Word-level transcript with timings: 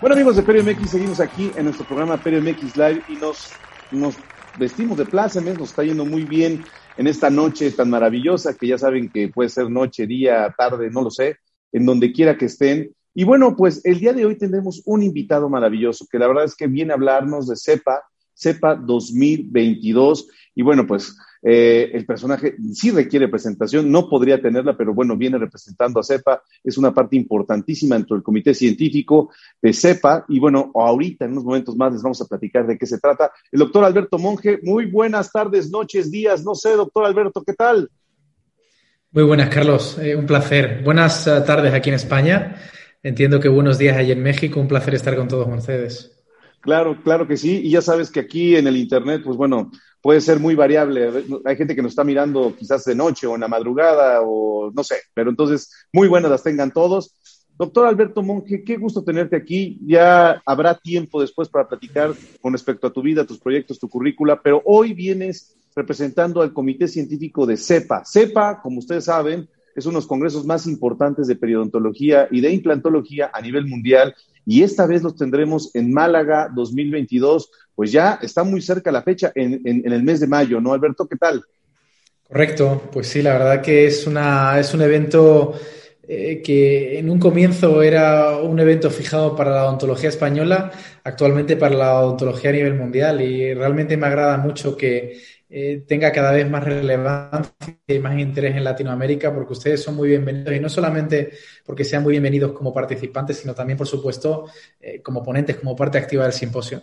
Bueno 0.00 0.14
amigos 0.14 0.36
de 0.36 0.42
Perio 0.42 0.64
MX, 0.64 0.92
seguimos 0.92 1.20
aquí 1.20 1.50
en 1.56 1.64
nuestro 1.64 1.84
programa 1.84 2.16
Perio 2.16 2.40
MX 2.40 2.74
Live 2.74 3.02
y 3.10 3.16
nos, 3.16 3.50
nos 3.90 4.14
vestimos 4.58 4.96
de 4.96 5.04
plaza, 5.04 5.42
nos 5.42 5.68
está 5.68 5.84
yendo 5.84 6.06
muy 6.06 6.24
bien 6.24 6.64
en 6.96 7.06
esta 7.06 7.28
noche 7.28 7.70
tan 7.72 7.90
maravillosa 7.90 8.56
que 8.56 8.66
ya 8.66 8.78
saben 8.78 9.10
que 9.10 9.28
puede 9.28 9.50
ser 9.50 9.68
noche, 9.68 10.06
día, 10.06 10.54
tarde, 10.56 10.88
no 10.90 11.02
lo 11.02 11.10
sé, 11.10 11.36
en 11.70 11.84
donde 11.84 12.12
quiera 12.12 12.38
que 12.38 12.46
estén. 12.46 12.96
Y 13.14 13.24
bueno, 13.24 13.54
pues 13.54 13.84
el 13.84 13.98
día 13.98 14.14
de 14.14 14.24
hoy 14.24 14.38
tendremos 14.38 14.80
un 14.86 15.02
invitado 15.02 15.50
maravilloso 15.50 16.06
que 16.10 16.18
la 16.18 16.28
verdad 16.28 16.44
es 16.44 16.56
que 16.56 16.66
viene 16.66 16.92
a 16.92 16.96
hablarnos 16.96 17.46
de 17.46 17.56
CEPA, 17.56 18.02
CEPA 18.34 18.76
2022. 18.76 20.28
Y 20.54 20.62
bueno, 20.62 20.86
pues 20.86 21.14
eh, 21.42 21.90
el 21.94 22.04
personaje 22.04 22.56
sí 22.72 22.90
requiere 22.90 23.28
presentación, 23.28 23.90
no 23.90 24.08
podría 24.08 24.40
tenerla, 24.40 24.76
pero 24.76 24.92
bueno, 24.92 25.16
viene 25.16 25.38
representando 25.38 26.00
a 26.00 26.02
CEPA, 26.02 26.42
es 26.62 26.76
una 26.76 26.92
parte 26.92 27.16
importantísima 27.16 27.96
dentro 27.96 28.16
del 28.16 28.22
comité 28.22 28.54
científico 28.54 29.30
de 29.60 29.72
CEPA. 29.72 30.26
Y 30.28 30.38
bueno, 30.38 30.70
ahorita 30.74 31.24
en 31.24 31.32
unos 31.32 31.44
momentos 31.44 31.76
más 31.76 31.92
les 31.92 32.02
vamos 32.02 32.20
a 32.20 32.26
platicar 32.26 32.66
de 32.66 32.76
qué 32.76 32.86
se 32.86 32.98
trata. 32.98 33.32
El 33.50 33.60
doctor 33.60 33.84
Alberto 33.84 34.18
Monge, 34.18 34.60
muy 34.62 34.86
buenas 34.86 35.32
tardes, 35.32 35.70
noches, 35.70 36.10
días, 36.10 36.44
no 36.44 36.54
sé, 36.54 36.70
doctor 36.72 37.06
Alberto, 37.06 37.42
¿qué 37.42 37.54
tal? 37.54 37.90
Muy 39.12 39.24
buenas, 39.24 39.48
Carlos, 39.48 39.98
eh, 39.98 40.14
un 40.14 40.26
placer. 40.26 40.82
Buenas 40.84 41.26
eh, 41.26 41.40
tardes 41.44 41.74
aquí 41.74 41.88
en 41.88 41.96
España. 41.96 42.56
Entiendo 43.02 43.40
que 43.40 43.48
buenos 43.48 43.78
días 43.78 43.96
allí 43.96 44.12
en 44.12 44.22
México, 44.22 44.60
un 44.60 44.68
placer 44.68 44.94
estar 44.94 45.16
con 45.16 45.26
todos 45.26 45.48
ustedes. 45.48 46.16
Claro, 46.60 47.02
claro 47.02 47.26
que 47.26 47.36
sí. 47.36 47.60
Y 47.64 47.70
ya 47.70 47.80
sabes 47.80 48.10
que 48.10 48.20
aquí 48.20 48.54
en 48.54 48.66
el 48.66 48.76
Internet, 48.76 49.22
pues 49.24 49.36
bueno, 49.36 49.70
puede 50.02 50.20
ser 50.20 50.40
muy 50.40 50.54
variable. 50.54 51.24
Hay 51.44 51.56
gente 51.56 51.74
que 51.74 51.82
nos 51.82 51.92
está 51.92 52.04
mirando 52.04 52.54
quizás 52.56 52.84
de 52.84 52.94
noche 52.94 53.26
o 53.26 53.34
en 53.34 53.42
la 53.42 53.48
madrugada 53.48 54.20
o 54.22 54.70
no 54.74 54.84
sé, 54.84 54.96
pero 55.14 55.30
entonces 55.30 55.70
muy 55.92 56.08
buenas 56.08 56.30
las 56.30 56.42
tengan 56.42 56.72
todos. 56.72 57.14
Doctor 57.58 57.86
Alberto 57.86 58.22
Monge, 58.22 58.64
qué 58.64 58.76
gusto 58.76 59.04
tenerte 59.04 59.36
aquí. 59.36 59.78
Ya 59.84 60.40
habrá 60.46 60.74
tiempo 60.74 61.20
después 61.20 61.48
para 61.48 61.68
platicar 61.68 62.14
con 62.40 62.54
respecto 62.54 62.86
a 62.86 62.92
tu 62.92 63.02
vida, 63.02 63.26
tus 63.26 63.38
proyectos, 63.38 63.78
tu 63.78 63.88
currícula, 63.88 64.40
pero 64.42 64.62
hoy 64.64 64.94
vienes 64.94 65.56
representando 65.76 66.40
al 66.40 66.54
Comité 66.54 66.88
Científico 66.88 67.44
de 67.44 67.58
CEPA. 67.58 68.02
CEPA, 68.04 68.62
como 68.62 68.78
ustedes 68.78 69.04
saben, 69.04 69.48
es 69.76 69.84
uno 69.84 69.94
de 69.94 69.98
los 69.98 70.06
congresos 70.06 70.46
más 70.46 70.66
importantes 70.66 71.26
de 71.26 71.36
periodontología 71.36 72.28
y 72.30 72.40
de 72.40 72.50
implantología 72.50 73.30
a 73.32 73.40
nivel 73.42 73.66
mundial 73.66 74.14
y 74.46 74.62
esta 74.62 74.86
vez 74.86 75.02
los 75.02 75.16
tendremos 75.16 75.74
en 75.74 75.92
Málaga 75.92 76.50
2022, 76.54 77.50
pues 77.80 77.92
ya 77.92 78.18
está 78.20 78.44
muy 78.44 78.60
cerca 78.60 78.92
la 78.92 79.00
fecha, 79.00 79.32
en, 79.34 79.62
el 79.64 80.02
mes 80.02 80.20
de 80.20 80.26
mayo, 80.26 80.60
¿no, 80.60 80.74
Alberto? 80.74 81.08
¿Qué 81.08 81.16
tal? 81.16 81.42
Correcto, 82.28 82.90
pues 82.92 83.08
sí, 83.08 83.22
la 83.22 83.32
verdad 83.32 83.62
que 83.62 83.86
es, 83.86 84.06
una, 84.06 84.60
es 84.60 84.74
un 84.74 84.82
evento 84.82 85.54
eh, 86.06 86.42
que 86.44 86.98
en 86.98 87.08
un 87.08 87.18
comienzo 87.18 87.80
era 87.80 88.36
un 88.36 88.60
evento 88.60 88.90
fijado 88.90 89.34
para 89.34 89.52
la 89.52 89.64
odontología 89.64 90.10
española, 90.10 90.70
actualmente 91.04 91.56
para 91.56 91.74
la 91.74 91.98
odontología 92.00 92.50
a 92.50 92.52
nivel 92.52 92.74
mundial 92.74 93.22
y 93.22 93.54
realmente 93.54 93.96
me 93.96 94.08
agrada 94.08 94.36
mucho 94.36 94.76
que 94.76 95.18
eh, 95.48 95.82
tenga 95.88 96.12
cada 96.12 96.32
vez 96.32 96.50
más 96.50 96.62
relevancia 96.62 97.54
y 97.86 97.98
más 97.98 98.18
interés 98.18 98.56
en 98.56 98.64
Latinoamérica, 98.64 99.34
porque 99.34 99.54
ustedes 99.54 99.82
son 99.82 99.96
muy 99.96 100.10
bienvenidos 100.10 100.54
y 100.54 100.60
no 100.60 100.68
solamente 100.68 101.30
porque 101.64 101.84
sean 101.84 102.02
muy 102.02 102.10
bienvenidos 102.10 102.52
como 102.52 102.74
participantes, 102.74 103.38
sino 103.38 103.54
también, 103.54 103.78
por 103.78 103.86
supuesto, 103.86 104.44
eh, 104.78 105.00
como 105.00 105.22
ponentes, 105.22 105.56
como 105.56 105.74
parte 105.74 105.96
activa 105.96 106.24
del 106.24 106.34
simposio. 106.34 106.82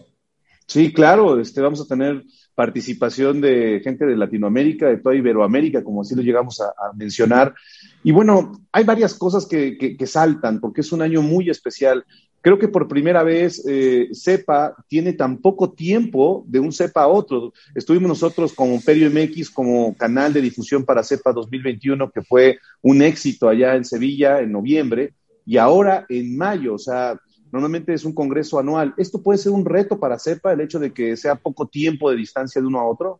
Sí, 0.68 0.92
claro, 0.92 1.40
este, 1.40 1.62
vamos 1.62 1.80
a 1.80 1.88
tener 1.88 2.24
participación 2.54 3.40
de 3.40 3.80
gente 3.84 4.06
de 4.06 4.18
Latinoamérica, 4.18 4.88
de 4.88 4.98
toda 4.98 5.16
Iberoamérica, 5.16 5.82
como 5.82 6.02
así 6.02 6.14
lo 6.14 6.22
llegamos 6.22 6.60
a, 6.60 6.74
mencionar. 6.94 7.56
Y 8.04 8.12
bueno, 8.12 8.52
hay 8.72 8.84
varias 8.84 9.14
cosas 9.14 9.46
que, 9.46 9.78
que, 9.78 10.08
saltan, 10.08 10.60
porque 10.60 10.82
es 10.82 10.92
un 10.92 11.02
año 11.02 11.22
muy 11.22 11.50
especial. 11.50 12.04
Creo 12.42 12.60
que 12.60 12.68
por 12.68 12.88
primera 12.90 13.24
vez 13.24 13.64
eh, 13.66 14.10
CEPA 14.12 14.76
tiene 14.90 15.14
tan 15.14 15.38
poco 15.38 15.72
tiempo 15.72 16.44
de 16.48 16.60
un 16.60 16.74
CEPA 16.74 17.04
a 17.04 17.08
otro. 17.08 17.54
Estuvimos 17.74 18.10
nosotros 18.10 18.54
como 18.54 18.82
Perio 18.82 19.10
MX, 19.10 19.50
como 19.52 19.96
canal 19.96 20.34
de 20.34 20.42
difusión 20.42 20.84
para 20.84 21.04
CEPA 21.04 21.32
2021, 21.32 22.12
que 22.12 22.24
fue 22.24 22.60
un 22.82 23.02
éxito 23.02 23.48
allá 23.48 23.76
en 23.76 23.86
Sevilla 23.86 24.42
en 24.42 24.52
noviembre, 24.52 25.14
y 25.46 25.56
ahora 25.56 26.06
en 26.10 26.36
mayo, 26.36 26.74
o 26.74 26.80
sea, 26.80 27.18
normalmente 27.52 27.94
es 27.94 28.06
un 28.06 28.14
congreso 28.14 28.60
anual. 28.60 28.94
¿Esto 28.98 29.22
puede 29.22 29.40
ser 29.40 29.52
un 29.52 29.66
reto 29.66 30.00
para 30.00 30.20
CEPA, 30.20 30.54
el 30.54 30.62
hecho 30.62 30.80
de 30.80 30.94
que 30.94 31.18
sea 31.18 31.36
poco 31.36 31.68
tiempo 31.68 32.10
de 32.10 32.18
distancia 32.18 32.62
de 32.62 32.68
uno 32.68 32.80
a 32.80 32.88
otro? 32.88 33.20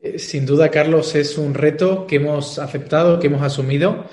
Eh, 0.00 0.18
sin 0.18 0.46
duda, 0.46 0.70
Carlos, 0.70 1.14
es 1.14 1.38
un 1.38 1.54
reto 1.54 2.06
que 2.06 2.16
hemos 2.16 2.58
aceptado, 2.58 3.18
que 3.18 3.26
hemos 3.26 3.42
asumido 3.42 4.04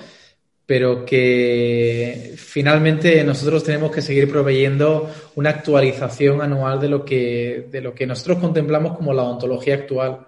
pero 0.66 1.06
que 1.06 2.34
finalmente 2.36 3.22
nosotros 3.22 3.62
tenemos 3.62 3.92
que 3.92 4.02
seguir 4.02 4.28
proveyendo 4.28 5.08
una 5.36 5.50
actualización 5.50 6.42
anual 6.42 6.80
de 6.80 6.88
lo 6.88 7.04
que, 7.04 7.68
de 7.70 7.80
lo 7.80 7.94
que 7.94 8.04
nosotros 8.04 8.38
contemplamos 8.38 8.96
como 8.96 9.14
la 9.14 9.22
ontología 9.22 9.76
actual. 9.76 10.26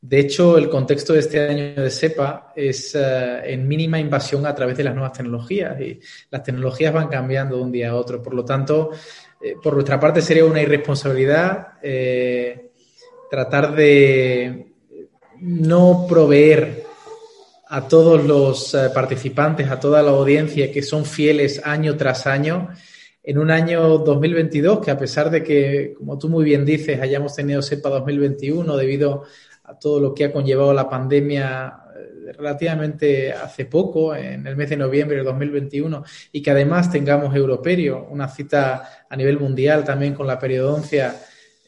De 0.00 0.20
hecho, 0.20 0.56
el 0.56 0.68
contexto 0.68 1.12
de 1.12 1.18
este 1.18 1.40
año 1.40 1.82
de 1.82 1.90
SEPA 1.90 2.52
es 2.54 2.94
eh, 2.94 3.40
en 3.52 3.66
mínima 3.66 3.98
invasión 3.98 4.46
a 4.46 4.54
través 4.54 4.76
de 4.76 4.84
las 4.84 4.94
nuevas 4.94 5.12
tecnologías 5.12 5.80
y 5.80 5.98
las 6.30 6.42
tecnologías 6.44 6.92
van 6.92 7.08
cambiando 7.08 7.56
de 7.56 7.62
un 7.62 7.72
día 7.72 7.90
a 7.90 7.96
otro. 7.96 8.22
Por 8.22 8.34
lo 8.34 8.44
tanto, 8.44 8.90
eh, 9.42 9.56
por 9.60 9.74
nuestra 9.74 9.98
parte 9.98 10.22
sería 10.22 10.44
una 10.44 10.62
irresponsabilidad 10.62 11.78
eh, 11.82 12.70
tratar 13.28 13.74
de 13.74 14.72
no 15.40 16.06
proveer 16.08 16.84
a 17.68 17.86
todos 17.86 18.24
los 18.24 18.74
participantes, 18.94 19.68
a 19.68 19.78
toda 19.78 20.02
la 20.02 20.12
audiencia 20.12 20.72
que 20.72 20.82
son 20.82 21.04
fieles 21.04 21.60
año 21.64 21.96
tras 21.96 22.26
año, 22.26 22.70
en 23.22 23.36
un 23.36 23.50
año 23.50 23.98
2022 23.98 24.80
que 24.80 24.90
a 24.90 24.98
pesar 24.98 25.28
de 25.28 25.42
que, 25.42 25.92
como 25.98 26.18
tú 26.18 26.30
muy 26.30 26.44
bien 26.44 26.64
dices, 26.64 26.98
hayamos 26.98 27.34
tenido 27.34 27.60
SEPA 27.60 27.90
2021 27.90 28.74
debido 28.74 29.24
a 29.68 29.78
todo 29.78 30.00
lo 30.00 30.14
que 30.14 30.24
ha 30.24 30.32
conllevado 30.32 30.72
la 30.72 30.88
pandemia 30.88 31.80
eh, 31.94 32.32
relativamente 32.32 33.32
hace 33.32 33.66
poco, 33.66 34.14
en 34.14 34.46
el 34.46 34.56
mes 34.56 34.70
de 34.70 34.76
noviembre 34.76 35.18
de 35.18 35.24
2021, 35.24 36.04
y 36.32 36.42
que 36.42 36.50
además 36.50 36.90
tengamos 36.90 37.34
Europerio, 37.34 38.06
una 38.10 38.28
cita 38.28 39.04
a 39.08 39.16
nivel 39.16 39.38
mundial 39.38 39.84
también 39.84 40.14
con 40.14 40.26
la 40.26 40.38
periodoncia 40.38 41.14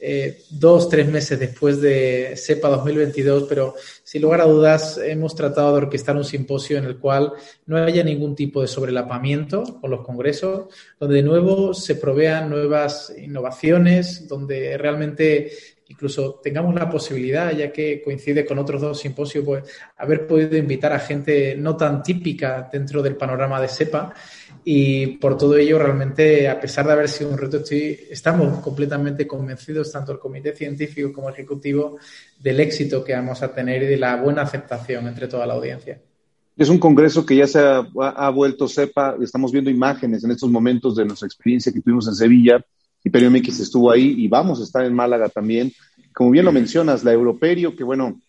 eh, 0.02 0.44
dos, 0.48 0.88
tres 0.88 1.06
meses 1.08 1.38
después 1.38 1.78
de 1.78 2.34
SEPA 2.34 2.68
2022, 2.68 3.44
pero 3.46 3.74
sin 4.02 4.22
lugar 4.22 4.40
a 4.40 4.46
dudas 4.46 4.96
hemos 4.96 5.34
tratado 5.34 5.72
de 5.72 5.82
orquestar 5.82 6.16
un 6.16 6.24
simposio 6.24 6.78
en 6.78 6.86
el 6.86 6.96
cual 6.96 7.34
no 7.66 7.76
haya 7.76 8.02
ningún 8.02 8.34
tipo 8.34 8.62
de 8.62 8.66
sobrelapamiento 8.66 9.78
con 9.78 9.90
los 9.90 10.00
congresos, 10.00 10.74
donde 10.98 11.16
de 11.16 11.22
nuevo 11.22 11.74
se 11.74 11.96
provean 11.96 12.48
nuevas 12.48 13.12
innovaciones, 13.14 14.26
donde 14.26 14.78
realmente 14.78 15.52
incluso 15.90 16.40
tengamos 16.42 16.74
la 16.74 16.88
posibilidad, 16.88 17.52
ya 17.52 17.72
que 17.72 18.00
coincide 18.00 18.46
con 18.46 18.58
otros 18.58 18.80
dos 18.80 18.98
simposios, 18.98 19.44
pues 19.44 19.64
haber 19.98 20.26
podido 20.26 20.56
invitar 20.56 20.92
a 20.92 21.00
gente 21.00 21.56
no 21.56 21.76
tan 21.76 22.02
típica 22.02 22.68
dentro 22.72 23.02
del 23.02 23.16
panorama 23.16 23.60
de 23.60 23.68
SEPA 23.68 24.14
y 24.64 25.18
por 25.18 25.36
todo 25.36 25.56
ello, 25.56 25.78
realmente, 25.78 26.48
a 26.48 26.60
pesar 26.60 26.86
de 26.86 26.92
haber 26.92 27.08
sido 27.08 27.30
un 27.30 27.38
reto, 27.38 27.62
estamos 27.68 28.60
completamente 28.60 29.26
convencidos, 29.26 29.90
tanto 29.90 30.12
el 30.12 30.18
comité 30.18 30.54
científico 30.54 31.12
como 31.12 31.28
el 31.28 31.34
ejecutivo, 31.34 31.98
del 32.38 32.60
éxito 32.60 33.02
que 33.02 33.12
vamos 33.12 33.42
a 33.42 33.52
tener 33.52 33.82
y 33.82 33.86
de 33.86 33.96
la 33.96 34.16
buena 34.16 34.42
aceptación 34.42 35.08
entre 35.08 35.26
toda 35.26 35.46
la 35.46 35.54
audiencia. 35.54 36.00
Es 36.56 36.68
un 36.68 36.78
congreso 36.78 37.26
que 37.26 37.36
ya 37.36 37.46
se 37.46 37.58
ha, 37.58 38.30
vuelto 38.30 38.68
cepa. 38.68 39.16
Estamos 39.20 39.50
viendo 39.50 39.70
imágenes 39.70 40.22
en 40.22 40.30
estos 40.30 40.50
momentos 40.50 40.94
de 40.94 41.04
nuestra 41.04 41.26
experiencia 41.26 41.72
que 41.72 41.80
tuvimos 41.80 42.06
en 42.06 42.14
Sevilla. 42.14 42.64
Y 43.04 43.10
Perio 43.10 43.30
MX 43.30 43.60
estuvo 43.60 43.90
ahí 43.90 44.14
y 44.18 44.28
vamos 44.28 44.60
a 44.60 44.64
estar 44.64 44.84
en 44.84 44.94
Málaga 44.94 45.28
también. 45.28 45.72
Como 46.12 46.30
bien 46.30 46.44
lo 46.44 46.52
mencionas, 46.52 47.04
la 47.04 47.12
Europerio, 47.12 47.74
que 47.74 47.84
bueno, 47.84 48.20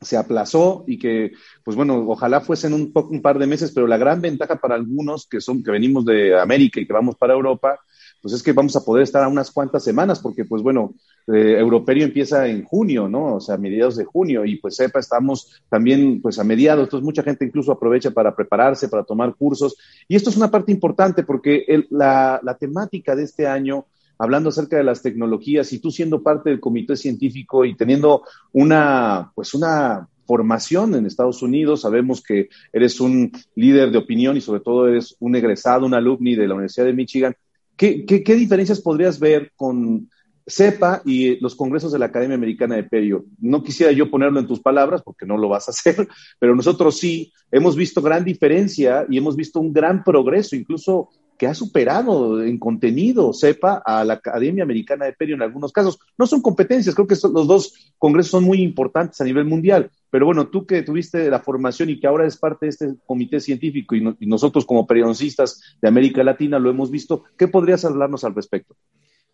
se 0.00 0.16
aplazó 0.16 0.84
y 0.86 0.98
que, 0.98 1.32
pues 1.64 1.76
bueno, 1.76 2.04
ojalá 2.08 2.40
fuesen 2.40 2.74
un, 2.74 2.92
un 2.94 3.22
par 3.22 3.38
de 3.38 3.46
meses, 3.46 3.72
pero 3.72 3.86
la 3.86 3.96
gran 3.96 4.20
ventaja 4.20 4.56
para 4.56 4.74
algunos 4.74 5.26
que 5.26 5.40
son, 5.40 5.62
que 5.62 5.70
venimos 5.70 6.04
de 6.04 6.38
América 6.38 6.80
y 6.80 6.86
que 6.86 6.92
vamos 6.92 7.16
para 7.16 7.34
Europa, 7.34 7.78
pues 8.20 8.34
es 8.34 8.42
que 8.42 8.52
vamos 8.52 8.74
a 8.76 8.84
poder 8.84 9.04
estar 9.04 9.22
a 9.22 9.28
unas 9.28 9.50
cuantas 9.50 9.84
semanas, 9.84 10.20
porque 10.20 10.44
pues 10.44 10.62
bueno, 10.62 10.94
eh, 11.32 11.56
Europerio 11.58 12.04
empieza 12.04 12.46
en 12.46 12.64
junio, 12.64 13.08
¿no? 13.08 13.36
O 13.36 13.40
sea, 13.40 13.54
a 13.54 13.58
mediados 13.58 13.96
de 13.96 14.04
junio, 14.04 14.44
y 14.44 14.56
pues 14.56 14.76
sepa, 14.76 14.98
estamos 14.98 15.60
también 15.68 16.20
pues 16.20 16.38
a 16.38 16.44
mediados, 16.44 16.84
entonces 16.84 17.04
mucha 17.04 17.22
gente 17.22 17.44
incluso 17.44 17.72
aprovecha 17.72 18.10
para 18.10 18.34
prepararse, 18.34 18.88
para 18.88 19.04
tomar 19.04 19.34
cursos, 19.34 19.76
y 20.08 20.16
esto 20.16 20.30
es 20.30 20.36
una 20.36 20.50
parte 20.50 20.72
importante 20.72 21.22
porque 21.22 21.64
la, 21.90 22.40
la 22.42 22.56
temática 22.56 23.14
de 23.14 23.24
este 23.24 23.46
año 23.46 23.86
hablando 24.18 24.48
acerca 24.48 24.76
de 24.76 24.84
las 24.84 25.02
tecnologías 25.02 25.72
y 25.72 25.78
tú 25.78 25.90
siendo 25.90 26.22
parte 26.22 26.50
del 26.50 26.60
comité 26.60 26.96
científico 26.96 27.64
y 27.64 27.76
teniendo 27.76 28.22
una, 28.52 29.32
pues 29.34 29.54
una 29.54 30.08
formación 30.26 30.94
en 30.94 31.06
Estados 31.06 31.42
Unidos, 31.42 31.82
sabemos 31.82 32.22
que 32.22 32.48
eres 32.72 33.00
un 33.00 33.32
líder 33.54 33.90
de 33.90 33.98
opinión 33.98 34.36
y 34.36 34.40
sobre 34.40 34.60
todo 34.60 34.88
eres 34.88 35.16
un 35.20 35.36
egresado, 35.36 35.86
un 35.86 35.94
alumni 35.94 36.34
de 36.34 36.48
la 36.48 36.54
Universidad 36.54 36.86
de 36.86 36.92
Michigan. 36.92 37.34
¿Qué, 37.76 38.04
qué, 38.04 38.34
diferencias 38.34 38.80
podrías 38.80 39.20
ver 39.20 39.52
con 39.54 40.10
CEPA 40.46 41.02
y 41.04 41.38
los 41.40 41.54
congresos 41.54 41.92
de 41.92 41.98
la 41.98 42.06
Academia 42.06 42.36
Americana 42.36 42.74
de 42.76 42.84
Perio? 42.84 43.26
No 43.38 43.62
quisiera 43.62 43.92
yo 43.92 44.10
ponerlo 44.10 44.40
en 44.40 44.46
tus 44.46 44.60
palabras 44.60 45.02
porque 45.02 45.26
no 45.26 45.36
lo 45.36 45.48
vas 45.48 45.68
a 45.68 45.70
hacer, 45.72 46.08
pero 46.38 46.56
nosotros 46.56 46.98
sí 46.98 47.32
hemos 47.52 47.76
visto 47.76 48.02
gran 48.02 48.24
diferencia 48.24 49.06
y 49.08 49.18
hemos 49.18 49.36
visto 49.36 49.60
un 49.60 49.72
gran 49.72 50.02
progreso, 50.02 50.56
incluso 50.56 51.10
que 51.38 51.46
ha 51.46 51.54
superado 51.54 52.42
en 52.42 52.58
contenido, 52.58 53.32
sepa, 53.32 53.82
a 53.84 54.04
la 54.04 54.14
Academia 54.14 54.64
Americana 54.64 55.04
de 55.04 55.12
Perio 55.12 55.34
en 55.34 55.42
algunos 55.42 55.72
casos. 55.72 55.98
No 56.16 56.26
son 56.26 56.42
competencias, 56.42 56.94
creo 56.94 57.06
que 57.06 57.16
los 57.32 57.46
dos 57.46 57.92
congresos 57.98 58.30
son 58.30 58.44
muy 58.44 58.62
importantes 58.62 59.20
a 59.20 59.24
nivel 59.24 59.44
mundial, 59.44 59.90
pero 60.10 60.26
bueno, 60.26 60.48
tú 60.48 60.66
que 60.66 60.82
tuviste 60.82 61.28
la 61.30 61.40
formación 61.40 61.90
y 61.90 62.00
que 62.00 62.06
ahora 62.06 62.26
es 62.26 62.36
parte 62.36 62.66
de 62.66 62.70
este 62.70 62.94
comité 63.06 63.40
científico 63.40 63.94
y, 63.94 64.26
nosotros 64.26 64.64
como 64.64 64.86
periodistas 64.86 65.60
de 65.80 65.88
América 65.88 66.22
Latina 66.24 66.58
lo 66.58 66.70
hemos 66.70 66.90
visto, 66.90 67.24
¿qué 67.36 67.48
podrías 67.48 67.84
hablarnos 67.84 68.24
al 68.24 68.34
respecto? 68.34 68.76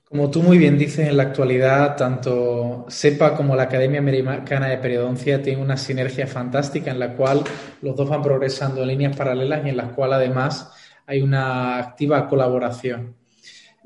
Como 0.08 0.31
tú 0.31 0.43
muy 0.43 0.58
bien 0.58 0.76
dices, 0.76 1.08
en 1.08 1.16
la 1.16 1.22
actualidad 1.22 1.96
tanto 1.96 2.84
SEPA 2.88 3.34
como 3.34 3.56
la 3.56 3.62
Academia 3.62 4.00
Americana 4.00 4.69
de 4.69 4.76
Periodoncia 4.76 5.43
tienen 5.43 5.64
una 5.64 5.78
sinergia 5.78 6.26
fantástica 6.26 6.90
en 6.90 6.99
la 6.99 7.16
cual 7.16 7.43
los 7.81 7.96
dos 7.96 8.10
van 8.10 8.20
progresando 8.20 8.82
en 8.82 8.88
líneas 8.88 9.16
paralelas 9.16 9.64
y 9.64 9.70
en 9.70 9.76
las 9.78 9.93
cuales 9.93 10.16
además 10.16 10.70
hay 11.12 11.20
una 11.20 11.76
activa 11.76 12.26
colaboración. 12.26 13.14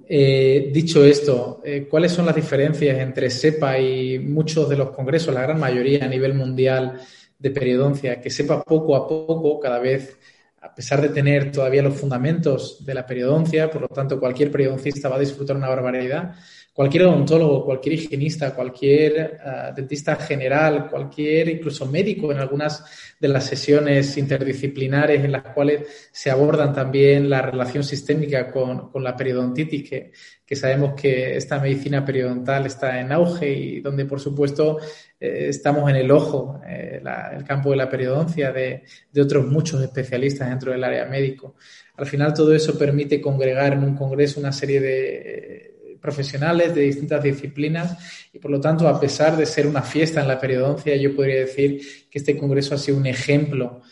Eh, 0.08 0.70
dicho 0.73 1.05
esto, 1.05 1.61
eh, 1.64 1.88
¿cuáles 1.90 2.12
son 2.12 2.25
las 2.25 2.37
diferencias 2.37 2.96
entre 3.00 3.31
SEPA 3.31 3.81
y 3.81 4.20
muchos 4.20 4.69
de 4.69 4.76
los 4.76 4.90
congresos, 4.90 5.34
la 5.34 5.43
gran 5.43 5.58
mayoría 5.58 6.05
a 6.05 6.08
nivel 6.08 6.34
mundial 6.34 7.00
de 7.37 7.50
periodoncia? 7.50 8.20
Que 8.20 8.31
SEPA 8.31 8.62
poco 8.62 8.94
a 8.94 9.08
poco, 9.08 9.58
cada 9.58 9.81
vez 9.81 10.17
a 10.61 10.73
pesar 10.73 11.00
de 11.00 11.08
tener 11.08 11.50
todavía 11.50 11.82
los 11.82 11.96
fundamentos 11.96 12.84
de 12.87 12.94
la 12.94 13.05
periodoncia, 13.05 13.70
por 13.70 13.82
lo 13.82 13.88
tanto 13.88 14.20
cualquier 14.20 14.52
periodoncista 14.52 15.08
va 15.08 15.17
a 15.17 15.20
disfrutar 15.20 15.56
una 15.56 15.69
barbaridad, 15.69 16.37
cualquier 16.76 17.05
odontólogo, 17.05 17.64
cualquier 17.64 17.94
higienista, 17.94 18.55
cualquier 18.55 19.40
uh, 19.43 19.75
dentista 19.75 20.14
general, 20.17 20.90
cualquier 20.90 21.49
incluso 21.49 21.87
médico 21.87 22.31
en 22.31 22.38
algunas 22.38 22.84
de 23.19 23.28
las 23.28 23.44
sesiones 23.46 24.14
interdisciplinares 24.19 25.25
en 25.25 25.32
las 25.32 25.43
cuales 25.55 26.11
se 26.12 26.31
abordan 26.31 26.75
también 26.75 27.31
la 27.31 27.40
relación 27.40 27.82
sistémica 27.82 28.50
con, 28.52 28.90
con 28.90 29.02
la 29.02 29.17
periodontitis, 29.17 29.88
que, 29.88 30.12
que, 30.44 30.55
sabemos 30.55 30.93
que 31.00 31.38
esta 31.38 31.58
medicina 31.58 32.05
periodontal 32.05 32.67
está 32.67 33.00
en 33.00 33.11
auge 33.11 33.50
y 33.50 33.81
donde, 33.81 34.05
por 34.05 34.20
supuesto, 34.20 34.76
eh, 35.19 35.46
estamos 35.49 35.88
en 35.88 35.96
el 35.96 36.11
ojo, 36.11 36.61
eh, 36.69 37.00
el 37.32 37.44
campo 37.44 37.70
de 37.70 37.76
la 37.76 37.88
periodoncia 37.88 38.52
de, 38.52 38.82
de 39.11 39.23
otros 39.23 39.46
muchos 39.46 39.81
especialistas 39.81 40.50
dentro 40.50 40.73
del 40.73 40.84
área 40.84 41.06
médico. 41.06 41.55
Al 41.96 42.05
final, 42.05 42.34
todo 42.34 42.55
eso 42.55 42.78
permite 42.78 43.19
congregar 43.19 43.73
en 43.73 43.82
un 43.82 43.96
congreso 43.96 44.40
una 44.40 44.52
serie 44.52 44.78
de 44.78 45.75
profesionales 46.06 46.73
de 46.73 46.82
distintas 46.82 47.20
disciplinas 47.23 47.99
y 48.32 48.38
por 48.38 48.53
lo 48.53 48.61
tanto, 48.61 48.87
a 48.87 49.00
pesar 49.00 49.37
de 49.37 49.44
ser 49.44 49.67
una 49.67 49.82
fiesta 49.82 50.20
en 50.20 50.29
la 50.29 50.38
periodoncia, 50.38 50.94
yo 50.94 51.17
podría 51.17 51.41
decir 51.41 51.81
que 52.08 52.19
este 52.20 52.37
congreso 52.37 52.76
ha 52.76 52.79
sido 52.79 52.97
un 52.97 53.06
ejemplo 53.06 53.82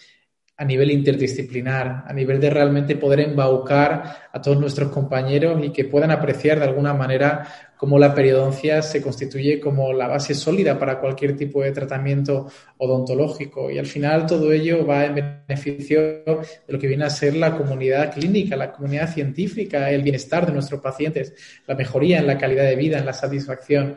a 0.57 0.65
nivel 0.65 0.93
interdisciplinar, 0.93 2.05
a 2.07 2.13
nivel 2.13 2.41
de 2.41 2.49
realmente 2.49 2.95
poder 2.95 3.21
embaucar 3.21 4.29
a 4.33 4.41
todos 4.41 4.59
nuestros 4.59 4.91
compañeros 4.91 5.61
y 5.65 5.71
que 5.71 5.85
puedan 5.85 6.13
apreciar 6.13 6.61
de 6.61 6.67
alguna 6.67 6.95
manera 6.95 7.47
cómo 7.77 7.99
la 7.99 8.15
periodoncia 8.15 8.81
se 8.81 9.03
constituye 9.03 9.59
como 9.59 9.93
la 9.93 10.07
base 10.07 10.33
sólida 10.33 10.79
para 10.79 11.01
cualquier 11.01 11.37
tipo 11.37 11.61
de 11.61 11.73
tratamiento 11.73 12.47
odontológico. 12.79 13.69
Y 13.69 13.79
al 13.79 13.87
final 13.87 14.27
todo 14.27 14.53
ello 14.53 14.87
va 14.87 15.05
en 15.07 15.43
beneficio 15.47 16.01
de 16.01 16.47
lo 16.69 16.79
que 16.79 16.87
viene 16.87 17.05
a 17.05 17.11
ser 17.11 17.35
la 17.35 17.57
comunidad 17.57 18.13
clínica, 18.15 18.57
la 18.57 18.73
comunidad 18.73 19.13
científica, 19.13 19.91
el 19.91 20.03
bienestar 20.03 20.47
de 20.47 20.53
nuestros 20.53 20.81
pacientes, 20.81 21.35
la 21.67 21.75
mejoría 21.75 22.21
en 22.21 22.29
la 22.29 22.39
calidad 22.39 22.65
de 22.65 22.77
vida, 22.77 22.99
en 22.99 23.07
la 23.07 23.13
satisfacción. 23.13 23.97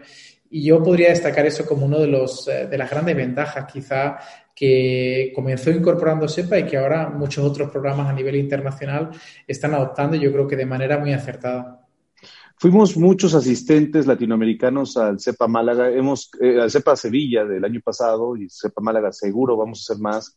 Y 0.50 0.64
yo 0.64 0.82
podría 0.82 1.10
destacar 1.10 1.46
eso 1.46 1.66
como 1.66 1.86
uno 1.86 2.00
de 2.00 2.08
los 2.08 2.48
eh, 2.48 2.68
de 2.68 2.78
las 2.78 2.90
grandes 2.90 3.16
ventajas, 3.16 3.72
quizá 3.72 4.18
que 4.56 5.32
comenzó 5.36 5.70
incorporando 5.70 6.28
SEPA 6.28 6.60
y 6.60 6.66
que 6.66 6.78
ahora 6.78 7.10
muchos 7.10 7.46
otros 7.46 7.70
programas 7.70 8.10
a 8.10 8.14
nivel 8.14 8.36
internacional 8.38 9.12
están 9.46 9.76
adoptando, 9.76 10.16
yo 10.18 10.32
creo 10.32 10.48
que 10.48 10.56
de 10.56 10.66
manera 10.66 10.98
muy 10.98 11.14
acertada. 11.14 11.86
Fuimos 12.60 12.98
muchos 12.98 13.36
asistentes 13.36 14.08
latinoamericanos 14.08 14.98
al 14.98 15.20
CEPA 15.20 15.48
Málaga, 15.48 15.92
hemos, 15.92 16.32
eh, 16.42 16.60
al 16.60 16.72
CEPA 16.72 16.96
Sevilla 16.96 17.46
del 17.46 17.64
año 17.64 17.80
pasado 17.84 18.36
y 18.36 18.48
CEPA 18.50 18.82
Málaga 18.82 19.12
seguro 19.12 19.56
vamos 19.56 19.80
a 19.80 19.94
hacer 19.94 20.02
más. 20.02 20.36